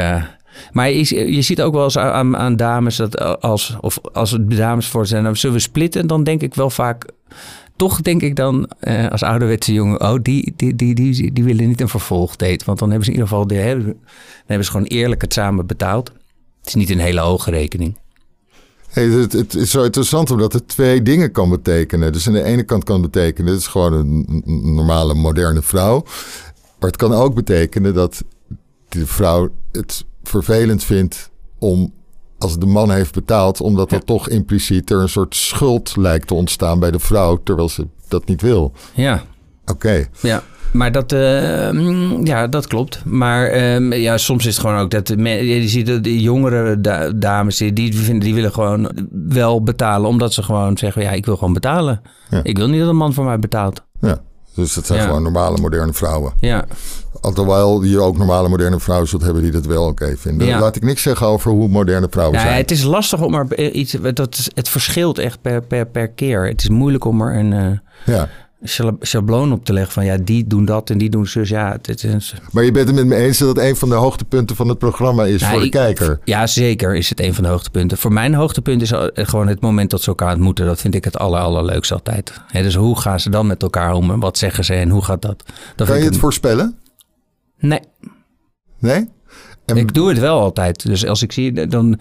[0.72, 5.08] maar je, ziet ook wel eens aan, dames dat als, of als het dames voor
[5.08, 7.06] zijn, dan zullen we splitten, dan denk ik wel vaak.
[7.76, 11.68] Toch denk ik dan eh, als ouderwetse jongen, oh, die, die, die, die, die willen
[11.68, 12.66] niet een vervolgdate.
[12.66, 13.96] Want dan hebben ze in ieder geval, de, dan
[14.46, 16.12] hebben ze gewoon eerlijk het samen betaald.
[16.60, 17.98] Het is niet een hele hoge rekening.
[18.90, 22.14] Hey, het, het, is zo interessant omdat het twee dingen kan betekenen.
[22.14, 26.04] Dus aan de ene kant kan het betekenen, het is gewoon een normale moderne vrouw.
[26.80, 28.24] Maar het kan ook betekenen dat
[28.90, 31.94] de vrouw het vervelend vindt om
[32.38, 33.98] als de man heeft betaald, omdat ja.
[33.98, 37.88] er toch impliciet er een soort schuld lijkt te ontstaan bij de vrouw, terwijl ze
[38.08, 38.74] dat niet wil.
[38.94, 39.24] Ja.
[39.62, 39.72] Oké.
[39.72, 40.08] Okay.
[40.22, 40.44] Ja.
[40.72, 43.06] Maar dat, uh, ja, dat klopt.
[43.06, 47.10] Maar uh, ja, soms is het gewoon ook dat je ziet dat de jongere da
[47.10, 48.92] dames die, die, vinden, die willen gewoon
[49.30, 52.02] wel betalen, omdat ze gewoon zeggen: ja, ik wil gewoon betalen.
[52.30, 52.40] Ja.
[52.44, 53.84] Ik wil niet dat een man voor mij betaalt.
[54.02, 54.22] Ja.
[54.56, 55.06] Dus dat zijn Ja.
[55.06, 56.34] gewoon normale, moderne vrouwen.
[56.40, 56.66] Ja,
[57.34, 60.48] Terwijl je ook normale, moderne vrouwen zult hebben die dat wel oké vinden.
[60.48, 60.60] Ja.
[60.60, 62.56] Laat ik niks zeggen over hoe moderne vrouwen zijn.
[62.58, 63.96] het is lastig om er iets.
[64.14, 66.48] Dat is, het verschilt echt per, per, per keer.
[66.48, 67.54] Het is moeilijk om er een.
[67.54, 68.30] eh, Ja.
[68.64, 71.50] schablo- schabloon op te leggen van ja, die doen dat en die doen zus.
[71.50, 73.96] Ja, het is, Maar je bent het met me eens dat het een van de
[73.96, 76.20] hoogtepunten van het programma is Nou, voor de ik- kijker.
[76.24, 77.98] Ja, zeker is het een van de hoogtepunten.
[77.98, 80.66] Voor mijn hoogtepunt is al- gewoon het moment dat ze elkaar ontmoeten.
[80.66, 82.34] Dat vind ik het aller, allerleukste altijd.
[82.52, 85.22] Dus hoe gaan ze dan met elkaar om en wat zeggen ze en hoe gaat
[85.22, 85.44] dat?
[85.76, 86.76] dat Kan je ik het voorspellen?
[87.60, 87.80] Nee,
[88.80, 89.10] Nee?
[89.66, 90.86] En ik doe het wel altijd.
[90.86, 92.00] Dus als ik zie, dan...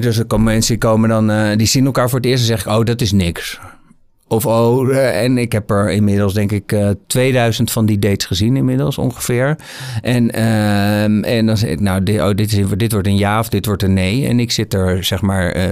[0.00, 1.30] Dus er komen mensen die komen dan...
[1.30, 2.78] eh, die zien elkaar voor het eerst en zeggen...
[2.78, 3.60] Oh, dat is niks.
[4.28, 8.26] Of oh, eh, en ik heb er inmiddels denk ik eh 2000 van die dates
[8.26, 9.56] gezien inmiddels ongeveer.
[10.02, 13.38] En, ehm, en dan zeg ik, nou, dit, oh, dit, is, dit wordt een ja
[13.38, 14.26] of dit wordt een nee.
[14.26, 15.70] En ik zit er, zeg maar, eh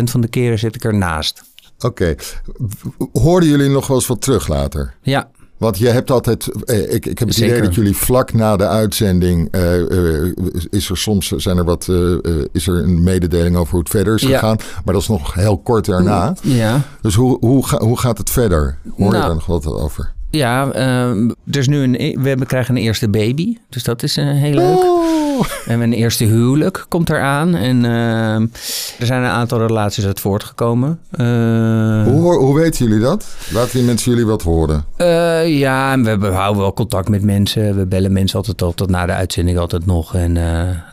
[0.00, 1.42] 40% van de keren zit ik ernaast.
[1.78, 2.14] Oké.
[3.12, 4.94] Hoorden jullie nog wel eens wat terug later?
[5.02, 7.56] Ja, Want je hebt altijd, eh, ik, ik heb het Zeker.
[7.56, 9.80] idee dat jullie vlak na de uitzending, eh,
[10.26, 10.32] eh,
[10.70, 11.88] is er soms zijn er wat,
[12.52, 14.28] is er een mededeling over hoe het verder is Ja.
[14.38, 14.56] gegaan.
[14.84, 16.34] Maar dat is nog heel kort daarna.
[16.42, 16.80] ja.
[17.00, 18.78] Dus hoe, hoe, hoe gaat het verder?
[18.96, 20.12] Hoor je Nou, daar nog wat over?
[20.30, 23.56] Ja, ehm, er is nu een, we hebben, krijgen een eerste baby.
[23.68, 24.76] Dus dat is eh, heel leuk.
[24.78, 24.96] Oh.
[25.66, 27.54] En mijn eerste huwelijk komt eraan.
[27.54, 28.46] En ehm,
[28.98, 31.00] er zijn een aantal relaties uit voortgekomen.
[31.10, 31.26] Eh,
[32.04, 33.26] Hoe, hoe weten jullie dat?
[33.52, 34.84] Laten die mensen jullie wat horen.
[34.96, 37.76] eh, ja, we, we houden wel contact met mensen.
[37.76, 40.14] We bellen mensen altijd al tot na de uitzending altijd nog.
[40.14, 40.34] En,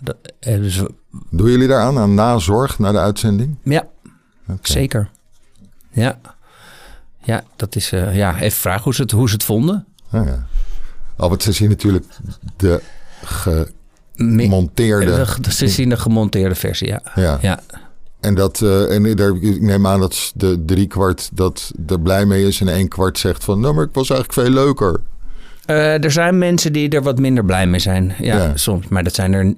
[0.04, 0.92] dat, dus, we-
[1.30, 3.56] Doen jullie daaraan aan nazorg na de uitzending?
[3.64, 3.88] ja,
[4.62, 5.10] zeker.
[5.92, 6.18] Ja.
[7.26, 7.92] Ja, dat is...
[7.92, 9.86] eh, ja, even vragen hoe ze het, hoe ze het vonden.
[10.12, 10.46] Ah, ja.
[11.18, 12.06] Albert, ze zien natuurlijk
[12.58, 12.82] de
[14.16, 15.26] gemonteerde.
[15.42, 17.02] de- ze zien de gemonteerde versie, ja.
[17.16, 17.38] Ja.
[17.42, 17.60] Ja,
[18.20, 22.26] En, dat, eh, en daar, ik neem aan dat de drie kwart dat er blij
[22.26, 25.02] mee is en één kwart zegt van, nou, maar ik was eigenlijk veel leuker.
[25.66, 28.14] Eh, er zijn mensen die er wat minder blij mee zijn.
[28.20, 28.52] Ja, Ja.
[28.58, 28.88] soms.
[28.88, 29.54] Maar dat zijn er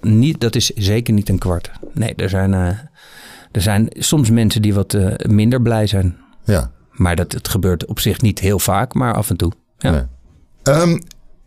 [0.00, 0.40] niet.
[0.40, 1.70] Dat is zeker niet een kwart.
[1.92, 6.16] Nee, er zijn, er zijn soms mensen die wat minder blij zijn.
[6.44, 6.70] Ja.
[6.96, 9.52] Maar dat, het gebeurt op zich niet heel vaak, maar af en toe.
[9.78, 9.90] Ja.
[9.90, 10.02] Nee.
[10.62, 10.98] Ehm,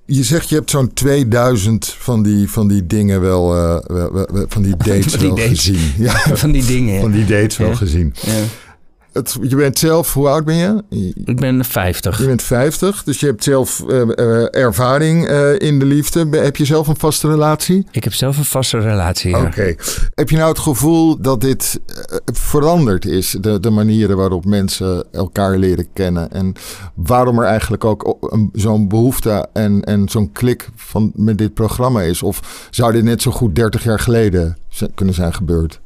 [0.05, 4.45] je zegt je hebt zo'n 2000 van die, van die dingen wel, wel- wel- wel-
[4.47, 5.49] van die dates Van die wel dates.
[5.65, 5.91] gezien.
[5.97, 6.12] Ja,
[6.43, 7.01] Van die dingen.
[7.01, 8.13] van die dates wel gezien.
[8.21, 8.31] Ja.
[9.11, 10.83] Het, je bent zelf, hoe oud ben je?
[11.25, 12.19] Ik ben 50.
[12.19, 16.37] Je bent 50, dus je hebt zelf eh, eh, ervaring eh, in de liefde.
[16.37, 17.85] Heb je zelf een vaste relatie?
[17.91, 19.29] Ik heb zelf een vaste relatie.
[19.29, 19.41] ja.
[19.41, 19.75] Oké.
[20.13, 21.79] Heb je nou het gevoel dat dit
[22.33, 26.31] veranderd is, de, de manieren waarop mensen elkaar leren kennen?
[26.31, 26.53] En
[26.95, 28.17] waarom er eigenlijk ook
[28.53, 32.23] zo'n behoefte en, en zo'n klik van, met dit programma is?
[32.23, 34.57] Of zou dit net zo goed 30 jaar geleden
[34.95, 35.79] kunnen zijn gebeurd?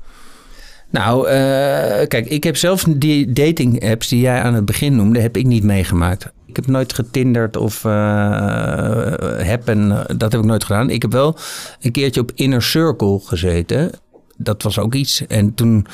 [0.93, 5.19] Nou, eh, kijk, ik heb zelf die dating apps die jij aan het begin noemde,
[5.19, 6.31] heb ik niet meegemaakt.
[6.45, 7.91] Ik heb nooit getinderd of eh
[9.47, 10.89] happen, dat heb ik nooit gedaan.
[10.89, 11.37] Ik heb wel
[11.81, 13.91] een keertje op Inner Circle gezeten.
[14.37, 15.27] Dat was ook iets.
[15.27, 15.87] En toen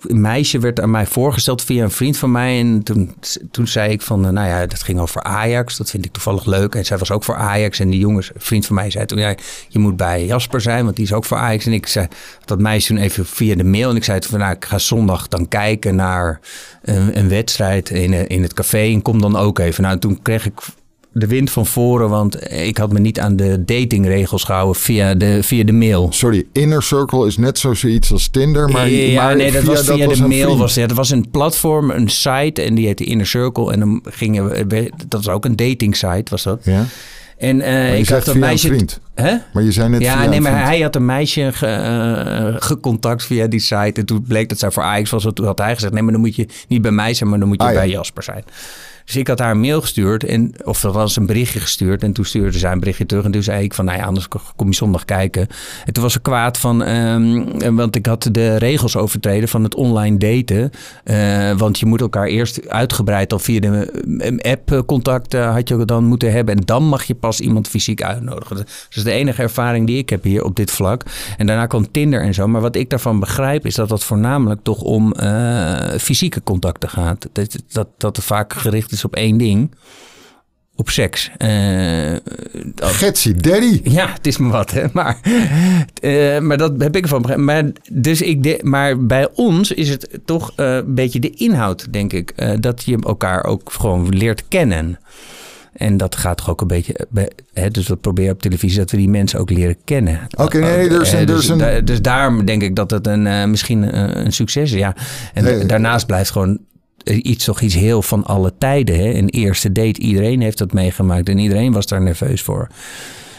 [0.00, 2.60] een meisje werd aan mij voorgesteld via een vriend van mij.
[2.60, 3.14] En toen,
[3.50, 5.76] toen zei ik van, eh, nou ja, dat ging over Ajax.
[5.76, 6.74] Dat vind ik toevallig leuk.
[6.74, 7.80] En zij was ook voor Ajax.
[7.80, 9.34] En die jongens, een vriend van mij zei toen, ja,
[9.68, 11.66] je moet bij Jasper zijn, want die is ook voor Ajax.
[11.66, 12.08] En ik zei
[12.44, 13.90] dat meisje toen even via de mail.
[13.90, 16.40] En ik zei van, nou, ik ga zondag dan kijken naar
[16.82, 18.92] een, een wedstrijd in, eh, in het café.
[18.92, 19.82] En kom dan ook even.
[19.82, 20.60] Nou, toen kreeg ik
[21.16, 25.42] de wind van voren, want ik had me niet aan de datingregels gehouden via de,
[25.42, 26.08] via de mail.
[26.12, 29.80] Sorry, Inner Circle is net zo zoiets als Tinder, maar, ja, maar nee, dat was
[29.84, 30.42] via was de mail.
[30.44, 30.58] vriend.
[30.58, 33.72] Was, dat was een platform, een site en die heette Inner Circle.
[33.72, 36.60] En dan gingen we, dat was ook een dating site, was dat.
[36.64, 36.84] Ja?
[37.38, 38.68] En je ik zegt had dat via meisje.
[38.68, 39.00] een vriend.
[39.14, 39.34] Hè?
[39.52, 43.24] Maar je zei net Ja, via nee, maar hij had een meisje ge, eh, gecontact
[43.24, 43.92] via die site.
[44.00, 45.24] En toen bleek dat zij voor Ajax was.
[45.24, 47.38] En toen had hij gezegd: nee, maar dan moet je niet bij mij zijn, maar
[47.38, 47.78] dan moet je Ah, ja.
[47.80, 48.44] bij Jasper zijn.
[49.04, 52.02] Dus ik had haar een mail gestuurd, en, of er was een berichtje gestuurd.
[52.02, 53.24] En toen stuurde zij een berichtje terug.
[53.24, 55.46] En toen zei ik van, nou ja, anders kom je zondag kijken.
[55.84, 59.74] En toen was ze kwaad van, ehm, want ik had de regels overtreden van het
[59.74, 60.70] online daten.
[61.04, 65.52] Eh, want je moet elkaar eerst uitgebreid al via de eh, app eh, contact eh,
[65.52, 66.56] had je dan moeten hebben.
[66.56, 68.56] En dan mag je pas iemand fysiek uitnodigen.
[68.56, 71.02] Dat is de enige ervaring die ik heb hier op dit vlak.
[71.36, 72.46] En daarna kwam Tinder en zo.
[72.46, 75.14] Maar wat ik daarvan begrijp is dat dat voornamelijk toch om
[75.98, 77.28] fysieke contacten gaat.
[77.32, 79.74] Dat, dat, dat vaak gericht is op één ding.
[80.76, 81.30] Op seks.
[82.74, 83.80] Dat- Getsie Daddy.
[83.84, 84.84] ja, het is me wat, hè.
[84.92, 85.18] Maar,
[86.02, 87.44] eh, maar dat heb ik ervan begrepen.
[87.44, 91.92] Maar, dus ik de, maar bij ons is het toch eh, een beetje de inhoud,
[91.92, 92.32] denk ik.
[92.62, 94.98] dat je elkaar ook gewoon leert kennen.
[95.72, 97.06] En dat gaat toch ook een beetje...
[97.52, 100.20] Hè, dus we proberen op televisie dat we die mensen ook leren kennen.
[100.36, 103.06] Oké, nee, nee, er is een- dus, een- da- dus daarom denk ik dat het
[103.06, 104.78] een, misschien een, een succes is.
[104.78, 104.94] Ja.
[105.34, 106.58] En Nee, daarnaast blijft gewoon
[107.04, 108.98] iets toch iets heel van alle tijden.
[108.98, 109.14] Hè?
[109.14, 111.28] Een eerste date, iedereen heeft dat meegemaakt.
[111.28, 112.68] En iedereen was daar nerveus voor.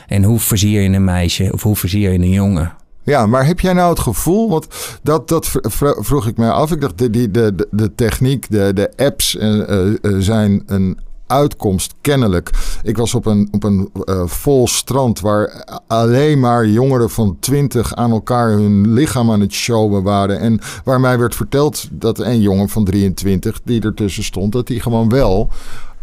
[0.08, 2.73] En hoe versier je een meisje of hoe versier je een jongen?
[3.04, 4.67] Ja, maar heb jij nou het gevoel, want
[5.04, 5.51] dat, dat
[5.99, 6.71] vroeg ik mij af.
[6.71, 12.50] Ik dacht, de, de, de, de techniek, de, de apps uh, zijn een uitkomst kennelijk.
[12.84, 17.96] Ik was op een, op een uh, vol strand waar alleen maar jongeren van 20
[17.96, 20.40] aan elkaar hun lichaam aan het showen waren.
[20.40, 24.80] En waar mij werd verteld dat een jongen van 23 die ertussen stond, dat hij
[24.80, 25.50] gewoon wel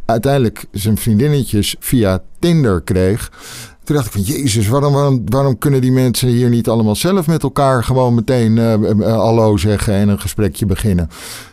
[0.04, 3.30] uiteindelijk zijn vriendinnetjes via Tinder kreeg.
[3.84, 7.26] Toen dacht ik van Jezus, waarom, waarom, waarom kunnen die mensen hier niet allemaal zelf
[7.26, 11.08] met elkaar gewoon meteen uh, hallo zeggen en een gesprekje beginnen?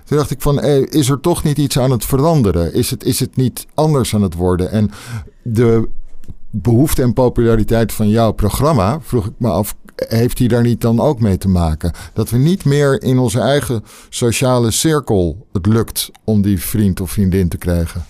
[0.06, 2.74] Toen dacht ik van, is er toch niet iets aan het veranderen?
[2.74, 4.72] Is het, is het niet anders aan het worden?
[4.72, 4.92] En
[5.42, 5.88] de
[6.50, 11.00] behoefte en populariteit van jouw programma, vroeg ik me af, heeft die daar niet dan
[11.00, 11.92] ook mee te maken?
[12.14, 17.12] Dat we niet meer in onze eigen sociale cirkel het lukt om die vriend of
[17.12, 18.06] vriendin te krijgen?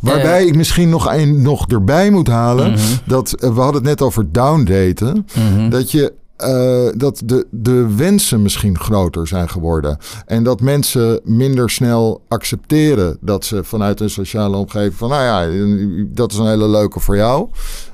[0.00, 2.70] Waarbij ik misschien nog, een, nog erbij moet halen.
[2.70, 2.80] Mhm.
[3.06, 5.26] Dat we hadden het net over downdaten.
[5.34, 6.12] Mm Dat je
[6.44, 9.98] uh, dat de, de wensen misschien groter zijn geworden.
[10.26, 16.04] En dat mensen minder snel accepteren dat ze vanuit een sociale omgeving van, nou ja,
[16.06, 17.48] dat is een hele leuke voor jou.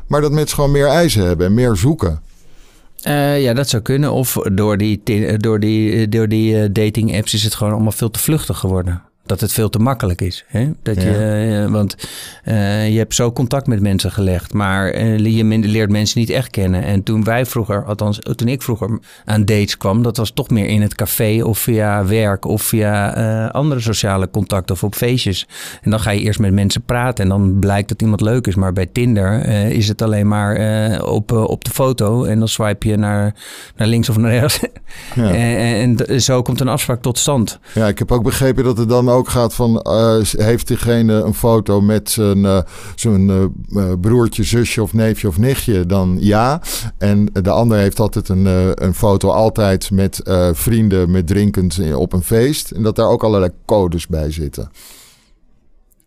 [0.07, 2.21] Maar dat mensen gewoon meer eisen hebben en meer zoeken.
[3.07, 4.13] Uh, ja, dat zou kunnen.
[4.13, 5.03] Of door die,
[5.37, 9.41] door die, door die dating apps is het gewoon allemaal veel te vluchtig geworden dat
[9.41, 10.45] het veel te makkelijk is.
[10.47, 10.71] Hè?
[10.83, 11.97] Dat je, eh, want
[12.45, 16.51] uh, je hebt zo contact met mensen gelegd, maar uh, je leert mensen niet echt
[16.51, 16.83] kennen.
[16.83, 20.67] En toen wij vroeger, althans toen ik vroeger aan dates kwam, dat was toch meer
[20.67, 25.47] in het café of via werk of via andere sociale contacten of op feestjes.
[25.83, 28.55] En dan ga je eerst met mensen praten en dan blijkt dat iemand leuk is.
[28.55, 30.55] Maar bij Tinder is het alleen maar
[31.05, 33.35] op, op de foto en dan swipe je naar,
[33.77, 34.61] naar links of naar rechts.
[35.15, 35.31] Ja.
[35.35, 37.59] en, en, zo komt een afspraak tot stand.
[37.75, 39.85] Ja, ik heb ook begrepen dat er dan ook gaat van...
[39.89, 42.61] Uh, heeft diegene een foto met zijn, uh,
[42.95, 43.29] zijn
[43.71, 45.87] uh, broertje, zusje of neefje of nichtje?
[45.87, 46.63] Dan ja.
[46.99, 48.47] En de ander heeft altijd een,
[48.85, 50.21] een foto altijd met
[50.53, 52.71] vrienden met drinkend op een feest.
[52.71, 54.71] En dat daar ook allerlei codes bij zitten.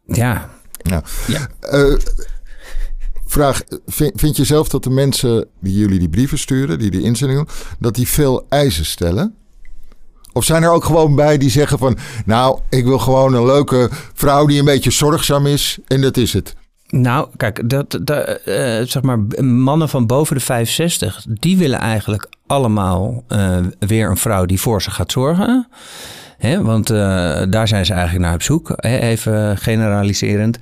[0.06, 0.50] Ja.
[0.84, 1.04] ja.
[1.28, 1.48] ja.
[3.26, 7.02] Vraag, vind, vind je zelf dat de mensen die jullie die brieven sturen, die die
[7.02, 9.36] inzending doen, dat die veel eisen stellen?
[10.40, 11.98] Of zijn er ook gewoon bij die zeggen van...
[12.26, 16.34] nou, ik wil gewoon een leuke vrouw die een beetje zorgzaam is en dat is
[16.34, 16.56] het.
[16.90, 22.28] Nou, kijk, dat, dat uh, zeg maar, mannen van boven de 65, die willen eigenlijk
[22.48, 25.68] allemaal uh, weer een vrouw die voor ze gaat zorgen.
[26.38, 26.98] Hè, want uh,
[27.50, 30.60] daar zijn ze eigenlijk naar op zoek, hè, even generaliserend.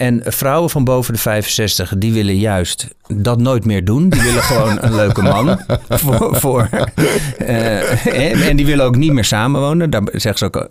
[0.00, 4.08] En vrouwen van boven de 65, die willen juist dat nooit meer doen.
[4.08, 5.60] Die willen gewoon een leuke man.
[5.88, 6.68] voor, voor
[7.40, 9.90] uh, en, die willen ook niet meer samenwonen.
[9.90, 10.68] Daar zeggen ze ook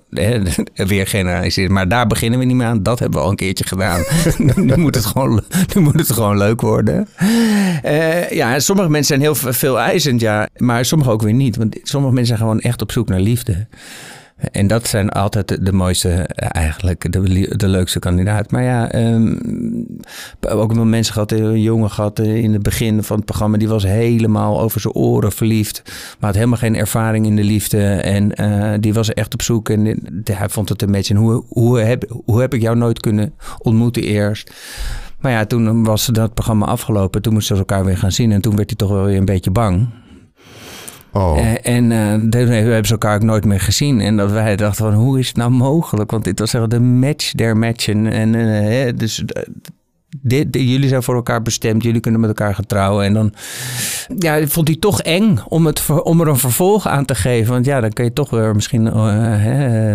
[0.87, 1.73] weer generaliseren.
[1.73, 2.83] Maar daar beginnen we niet meer aan.
[2.83, 4.03] Dat hebben we al een keertje gedaan.
[4.55, 5.43] nu, moet het gewoon,
[5.75, 7.07] nu moet het gewoon leuk worden.
[7.85, 10.47] Uh, ja, sommige mensen zijn heel veel eisend, ja.
[10.57, 11.55] Maar sommige ook weer niet.
[11.55, 13.67] Want sommige mensen zijn gewoon echt op zoek naar liefde.
[14.51, 18.51] En dat zijn altijd de, mooiste, eh, eigenlijk, de, de leukste kandidaat.
[18.51, 19.97] Maar ja, um,
[20.49, 23.67] ook wel mensen gehad, een jongen gehad eh, in het begin van het programma, die
[23.67, 25.81] was helemaal over zijn oren verliefd.
[25.85, 27.83] Maar had helemaal geen ervaring in de liefde.
[27.87, 28.31] En
[28.81, 29.69] die was echt op zoek.
[29.69, 33.33] En hij vond het een beetje, hoe, hoe, heb, hoe heb ik jou nooit kunnen
[33.61, 34.51] ontmoeten eerst?
[35.19, 37.21] Maar ja, toen was dat programma afgelopen.
[37.21, 38.31] Toen moesten ze elkaar weer gaan zien.
[38.31, 39.87] En toen werd hij toch wel weer een beetje bang.
[41.11, 41.37] Oh.
[41.37, 44.01] Uh, en uh, toen hebben ze elkaar ook nooit meer gezien.
[44.01, 46.11] En dat wij dachten van, hoe is het nou mogelijk?
[46.11, 48.07] Want dit was zeg, de match der matchen.
[48.07, 49.23] En uh, dus
[50.21, 51.83] dit, jullie zijn voor elkaar bestemd.
[51.83, 53.05] Jullie kunnen met elkaar getrouwen.
[53.05, 53.33] En dan
[54.17, 57.53] ja, vond hij toch eng om, het, om er een vervolg aan te geven.
[57.53, 59.93] Want ja, dan kun je toch weer misschien oh.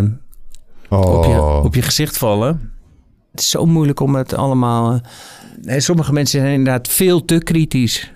[0.88, 2.72] op, je, op je gezicht vallen.
[3.30, 5.00] Het is zo moeilijk om het allemaal...
[5.66, 8.12] sommige mensen zijn inderdaad veel te kritisch.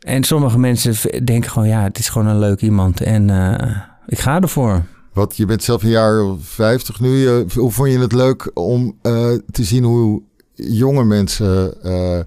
[0.00, 4.18] En sommige mensen denken gewoon, ja, het is gewoon een leuk iemand en uh, ik
[4.18, 4.84] ga ervoor.
[5.12, 7.44] Wat, je bent zelf een jaar of 50 nu.
[7.54, 10.22] hoe vond je het leuk om uh, te zien hoe
[10.54, 11.74] jonge mensen...
[11.84, 12.20] Uh,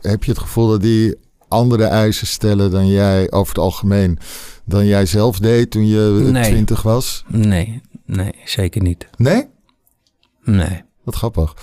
[0.00, 1.16] heb je het gevoel dat die
[1.48, 4.18] andere eisen stellen dan jij over het algemeen...
[4.64, 6.50] dan jij zelf deed toen je nee.
[6.50, 7.24] 20 was?
[7.26, 9.08] Nee, nee, zeker niet.
[9.16, 9.46] Nee?
[10.44, 10.82] Nee.
[11.04, 11.54] Wat grappig.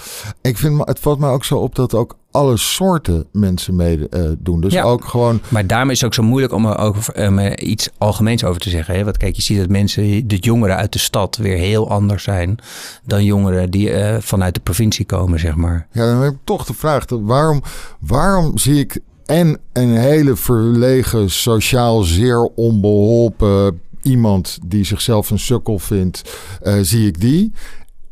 [0.42, 4.56] Ik vind, het valt me ook zo op dat ook alle soorten mensen meedoen.
[4.56, 5.42] Uh, dus ja, ook gewoon.
[5.50, 8.70] Maar daarom is het ook zo moeilijk om er ook um, iets algemeens over te
[8.70, 8.96] zeggen.
[8.96, 9.04] Hè?
[9.04, 12.58] Want kijk, je ziet dat mensen, de jongeren uit de stad, weer heel anders zijn
[13.04, 15.88] dan jongeren die uh, vanuit de provincie komen, zeg maar.
[15.92, 17.62] Ja, dan heb ik toch de vraag: waarom,
[18.00, 25.80] waarom zie ik en een hele verlegen, sociaal zeer onbeholpen iemand die zichzelf een sukkel
[25.80, 27.52] vindt, uh, zie ik die.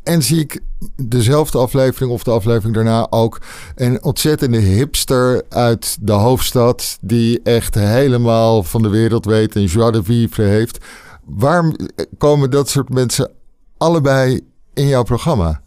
[0.06, 0.60] En zie ik
[0.96, 3.40] dezelfde aflevering of de aflevering daarna ook
[3.74, 6.98] een ontzettende hipster uit de hoofdstad.
[7.00, 10.84] Die echt helemaal van de wereld weet en joie de vivre heeft.
[11.24, 11.76] Waarom
[12.18, 13.30] komen dat soort mensen
[13.78, 14.40] allebei
[14.74, 15.60] in jouw programma?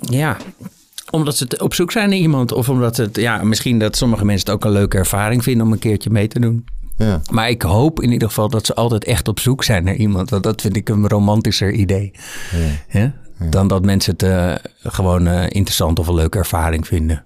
[0.00, 0.36] Ja,
[1.10, 2.52] omdat ze op zoek zijn naar iemand.
[2.52, 5.72] Of omdat het, ja, misschien dat sommige mensen het ook een leuke ervaring vinden om
[5.72, 6.64] een keertje mee te doen.
[6.96, 7.20] Ja.
[7.30, 10.30] Maar ik hoop in ieder geval dat ze altijd echt op zoek zijn naar iemand.
[10.30, 12.12] Want dat vind ik een romantischer idee.
[12.90, 13.00] Ja.
[13.00, 13.14] ja?
[13.38, 14.54] Dan dat mensen het uh,
[14.92, 17.24] gewoon uh, interessant of een leuke ervaring vinden.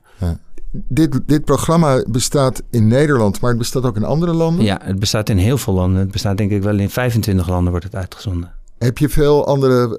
[0.88, 4.64] Dit, dit programma bestaat in Nederland, maar het bestaat ook in andere landen?
[4.64, 6.01] Ja, het bestaat in heel veel landen.
[6.01, 8.53] Het bestaat denk ik wel in 25 landen wordt het uitgezonden.
[8.79, 9.96] Heb je veel andere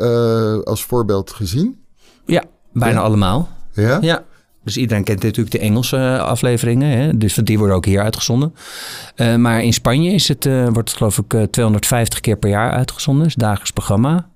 [0.57, 1.79] uh, als voorbeeld gezien?
[2.25, 3.49] Ja, bijna allemaal.
[3.73, 3.97] Ja?
[4.01, 4.23] Ja.
[4.63, 6.97] Dus iedereen kent natuurlijk de Engelse afleveringen.
[6.97, 7.17] Hè?
[7.17, 8.55] Dus die worden ook hier uitgezonden.
[9.15, 12.71] Uh, maar in Spanje is het, uh, wordt het geloof ik 250 keer per jaar
[12.71, 13.23] uitgezonden.
[13.23, 14.27] Het is dagelijks programma.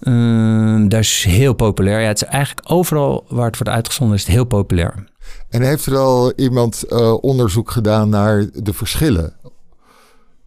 [0.00, 2.00] Uh, dat is heel populair.
[2.00, 5.08] Ja, het is eigenlijk overal waar het wordt uitgezonden is het heel populair.
[5.48, 6.84] En heeft er al iemand
[7.20, 9.36] onderzoek gedaan naar de verschillen?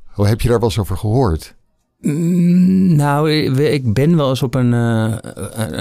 [0.06, 1.56] Hoe heb je daar wel eens over gehoord?
[2.02, 3.32] Mm, nou,
[3.64, 5.14] ik ben wel eens op een, uh,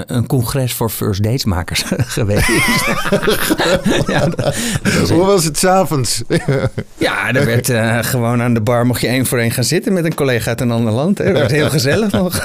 [0.07, 1.83] een congres voor first dates makers
[2.17, 2.49] geweest.
[4.13, 4.29] ja,
[5.09, 6.23] Hoe was het s'avonds?
[6.99, 9.93] ja, er werd uh, gewoon aan de bar mocht je één voor één gaan zitten
[9.93, 11.19] met een collega uit een ander land.
[11.19, 11.25] Hè.
[11.25, 12.45] Dat werd heel gezellig nog.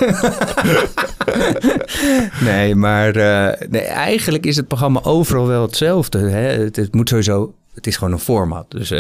[2.40, 6.20] nee, maar uh, nee, eigenlijk is het programma overal wel hetzelfde.
[6.20, 6.64] Hè.
[6.64, 8.66] Het, het, moet sowieso, het is gewoon een format.
[8.72, 8.94] Dus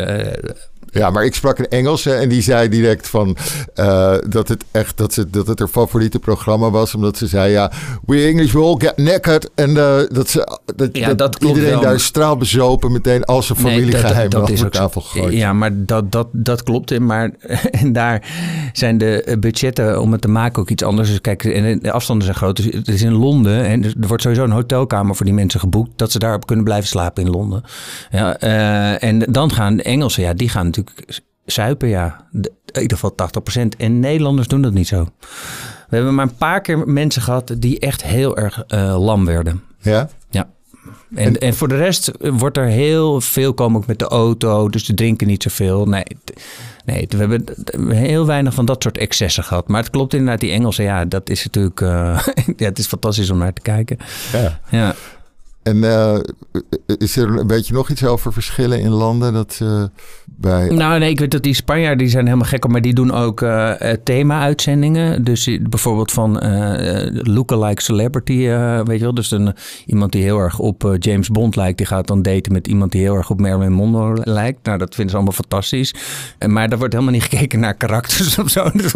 [0.95, 3.37] ja, maar ik sprak een Engelse en die zei direct van
[3.75, 6.95] uh, dat het echt dat, ze, dat het haar favoriete programma was.
[6.95, 7.71] Omdat ze zei: Ja,
[8.05, 9.49] we English will all get naked.
[9.55, 11.81] En uh, dat, ze, dat, ja, dat, iedereen wel.
[11.81, 15.33] daar straalbezopen meteen als zijn familiegeheimen nee, over tafel gegooid.
[15.33, 16.99] Ja, maar dat, dat, dat klopt.
[16.99, 17.31] Maar
[17.81, 18.27] en daar
[18.73, 21.09] zijn de budgetten om het te maken ook iets anders.
[21.09, 22.55] Dus kijk, en de afstanden zijn groot.
[22.55, 25.91] Dus het is in Londen en er wordt sowieso een hotelkamer voor die mensen geboekt.
[25.95, 27.63] Dat ze daarop kunnen blijven slapen in Londen.
[28.11, 30.84] Ja, uh, en dan gaan de Engelsen, ja, die gaan natuurlijk
[31.45, 32.27] zuipen, ja.
[32.31, 33.15] in ieder geval
[33.57, 33.67] 80%.
[33.77, 35.09] En Nederlanders doen dat niet zo.
[35.89, 39.63] We hebben maar een paar keer mensen gehad die echt heel erg uh, lam werden.
[39.79, 40.09] Ja?
[40.29, 40.49] Ja.
[41.15, 44.69] En, en, en, voor de rest wordt er heel veel komen ook met de auto.
[44.69, 45.85] Dus ze drinken niet zoveel.
[45.85, 46.03] Nee,
[46.85, 47.45] nee we hebben
[47.91, 49.67] heel weinig van dat soort excessen gehad.
[49.67, 51.81] Maar het klopt inderdaad, die Engelsen, ja, dat is natuurlijk...
[51.81, 52.19] Uh,
[52.57, 53.97] ja, het is fantastisch om naar te kijken.
[54.31, 54.59] Ja.
[54.69, 54.95] ja.
[55.65, 56.17] En uh,
[56.97, 59.33] is er een beetje nog iets over verschillen in landen?
[59.33, 59.83] Dat, uh,
[60.25, 60.69] bij...
[60.69, 63.41] Nou, nee, ik weet dat die Spanjaarden die zijn helemaal gek maar die doen ook
[63.41, 63.71] uh,
[64.03, 65.23] thema-uitzendingen.
[65.23, 66.31] Dus bijvoorbeeld van
[67.11, 68.37] lookalike celebrity,
[68.83, 69.13] weet je wel.
[69.13, 69.53] Dus een,
[69.85, 73.01] iemand die heel erg op James Bond lijkt, die gaat dan daten met iemand die
[73.01, 74.65] heel erg op Marilyn Monroe lijkt.
[74.65, 75.93] Nou, dat vinden ze allemaal fantastisch.
[76.47, 78.69] Maar daar wordt helemaal niet gekeken naar karakters of zo.
[78.73, 78.93] Dus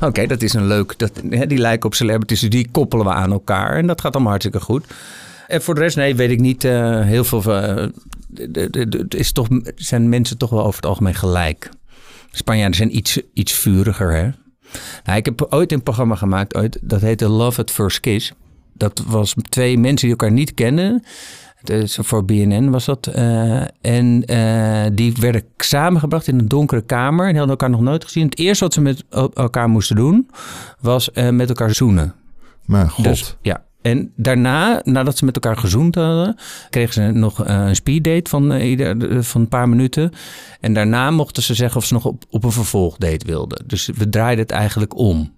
[0.00, 1.12] Oké, dat is een leuk, dat,
[1.48, 3.76] die lijken op celebrities, dus die koppelen we aan elkaar.
[3.76, 4.84] En dat gaat allemaal hartstikke goed.
[5.46, 7.42] En voor de rest, nee, weet ik niet uh, heel veel.
[7.46, 7.86] Uh,
[8.70, 11.68] het is toch, zijn mensen toch wel over het algemeen gelijk.
[12.30, 14.30] Spanjaarden zijn iets, iets vuriger, hè?
[15.04, 18.32] Nou, ik heb ooit een programma gemaakt, ooit, dat heette Love at First Kiss.
[18.72, 21.02] Dat was twee mensen die elkaar niet kennen.
[21.62, 23.10] Dus voor BNN was dat.
[23.16, 27.24] Uh, en uh, die werden samengebracht in een donkere kamer.
[27.28, 28.24] En hadden elkaar nog nooit gezien.
[28.24, 29.04] Het eerste wat ze met
[29.34, 30.30] elkaar moesten doen,
[30.80, 32.14] was uh, met elkaar zoenen.
[32.64, 33.04] Maar god.
[33.04, 36.36] Dus, ja, en daarna, nadat ze met elkaar gezoend hadden,
[36.70, 40.12] kregen ze nog uh, een speeddate van, uh, ieder, van een paar minuten.
[40.60, 43.64] En daarna mochten ze zeggen of ze nog op, op een vervolgdate wilden.
[43.66, 45.32] Dus we draaiden het eigenlijk om.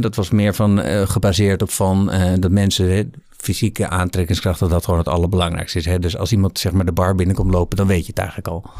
[0.00, 0.78] Dat was meer van,
[1.08, 6.00] gebaseerd op van dat mensen fysieke aantrekkingskracht, dat dat gewoon het allerbelangrijkste is.
[6.00, 8.70] Dus als iemand zeg maar de bar binnenkomt lopen, dan weet je het eigenlijk al.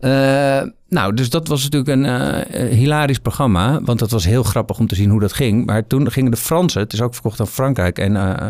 [0.00, 3.80] Uh, nou, dus dat was natuurlijk een uh, hilarisch programma.
[3.82, 5.66] Want dat was heel grappig om te zien hoe dat ging.
[5.66, 7.98] Maar toen gingen de Fransen, het is ook verkocht aan Frankrijk.
[7.98, 8.48] En uh,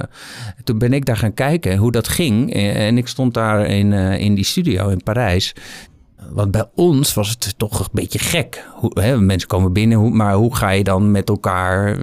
[0.65, 2.55] toen ben ik daar gaan kijken hoe dat ging.
[2.55, 5.55] En ik stond daar in, in die studio in Parijs.
[6.31, 8.65] Want bij ons was het toch een beetje gek.
[8.73, 11.99] Hoe, hè, mensen komen binnen, hoe, maar hoe ga je dan met elkaar...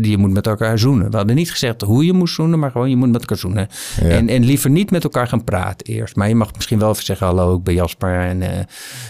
[0.00, 1.10] Je moet met elkaar zoenen.
[1.10, 3.68] We hadden niet gezegd hoe je moest zoenen, maar gewoon je moet met elkaar zoenen.
[4.00, 4.08] Ja.
[4.08, 6.16] En, en liever niet met elkaar gaan praten eerst.
[6.16, 8.20] Maar je mag misschien wel even zeggen, hallo, ik ben Jasper.
[8.20, 8.48] En, uh,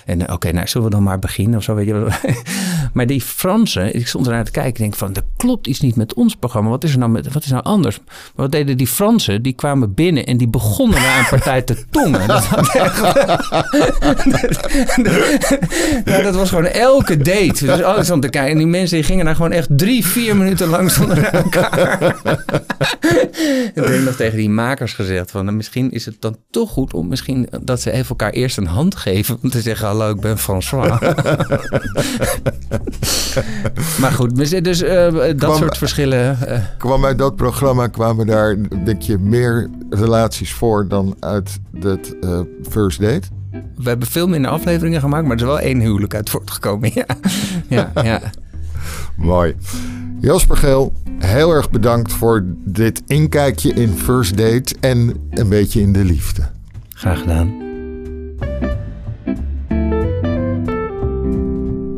[0.04, 2.06] en oké, okay, nou zullen we dan maar beginnen of zo, weet je
[2.92, 5.14] Maar die Fransen, ik stond ernaar te kijken en denk van...
[5.14, 6.70] er klopt iets niet met ons programma.
[6.70, 7.98] Wat is er nou, met, wat is nou anders?
[7.98, 9.42] Maar wat deden die Fransen?
[9.42, 12.28] Die kwamen binnen en die begonnen na een partij te tongen.
[12.28, 12.48] Dat,
[16.24, 17.66] dat was gewoon elke date.
[17.66, 18.50] Dus alles om te kijken.
[18.52, 22.00] En die mensen die gingen daar gewoon echt drie, vier minuten lang zonder elkaar.
[23.74, 25.44] en ik heb nog tegen die makers gezegd van...
[25.44, 28.66] Nou, misschien is het dan toch goed om misschien dat ze even elkaar eerst een
[28.66, 29.38] hand geven...
[29.42, 30.98] om te zeggen, hallo, ik ben François.
[34.00, 36.48] maar goed, dus, dus uh, dat Kwam- soort verschillen.
[36.48, 41.50] eh, Kwam uit dat programma kwamen daar, denk je, meer relaties voor dan uit
[41.80, 42.40] het eh,
[42.70, 43.26] first date?
[43.76, 46.90] We hebben veel minder afleveringen gemaakt, maar er is wel één huwelijk uit voortgekomen.
[46.94, 47.06] Ja,
[47.68, 48.20] ja, ja.
[49.16, 49.54] Mooi.
[50.20, 55.92] Jasper Geel, heel erg bedankt voor dit inkijkje in first date en een beetje in
[55.92, 56.42] de liefde.
[56.94, 57.64] graag gedaan.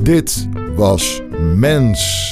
[0.02, 1.22] Dit was
[1.54, 2.26] Mens.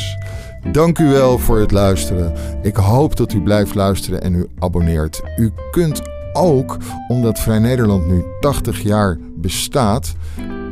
[0.72, 2.32] Dank u wel voor het luisteren.
[2.62, 5.22] Ik hoop dat u blijft luisteren en u abonneert.
[5.36, 6.02] U kunt
[6.36, 6.76] ook,
[7.08, 10.14] omdat Vrij Nederland nu 80 jaar bestaat,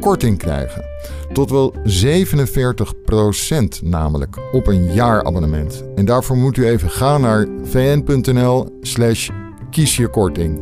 [0.00, 0.84] korting krijgen.
[1.32, 5.84] Tot wel 47% namelijk op een jaarabonnement.
[5.94, 9.30] En daarvoor moet u even gaan naar vn.nl slash
[9.70, 10.60] kiesjekorting.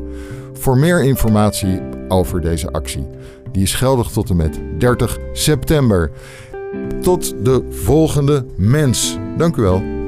[0.52, 3.06] Voor meer informatie over deze actie.
[3.52, 6.10] Die is geldig tot en met 30 september.
[7.00, 9.18] Tot de volgende mens.
[9.36, 10.01] Dank u wel.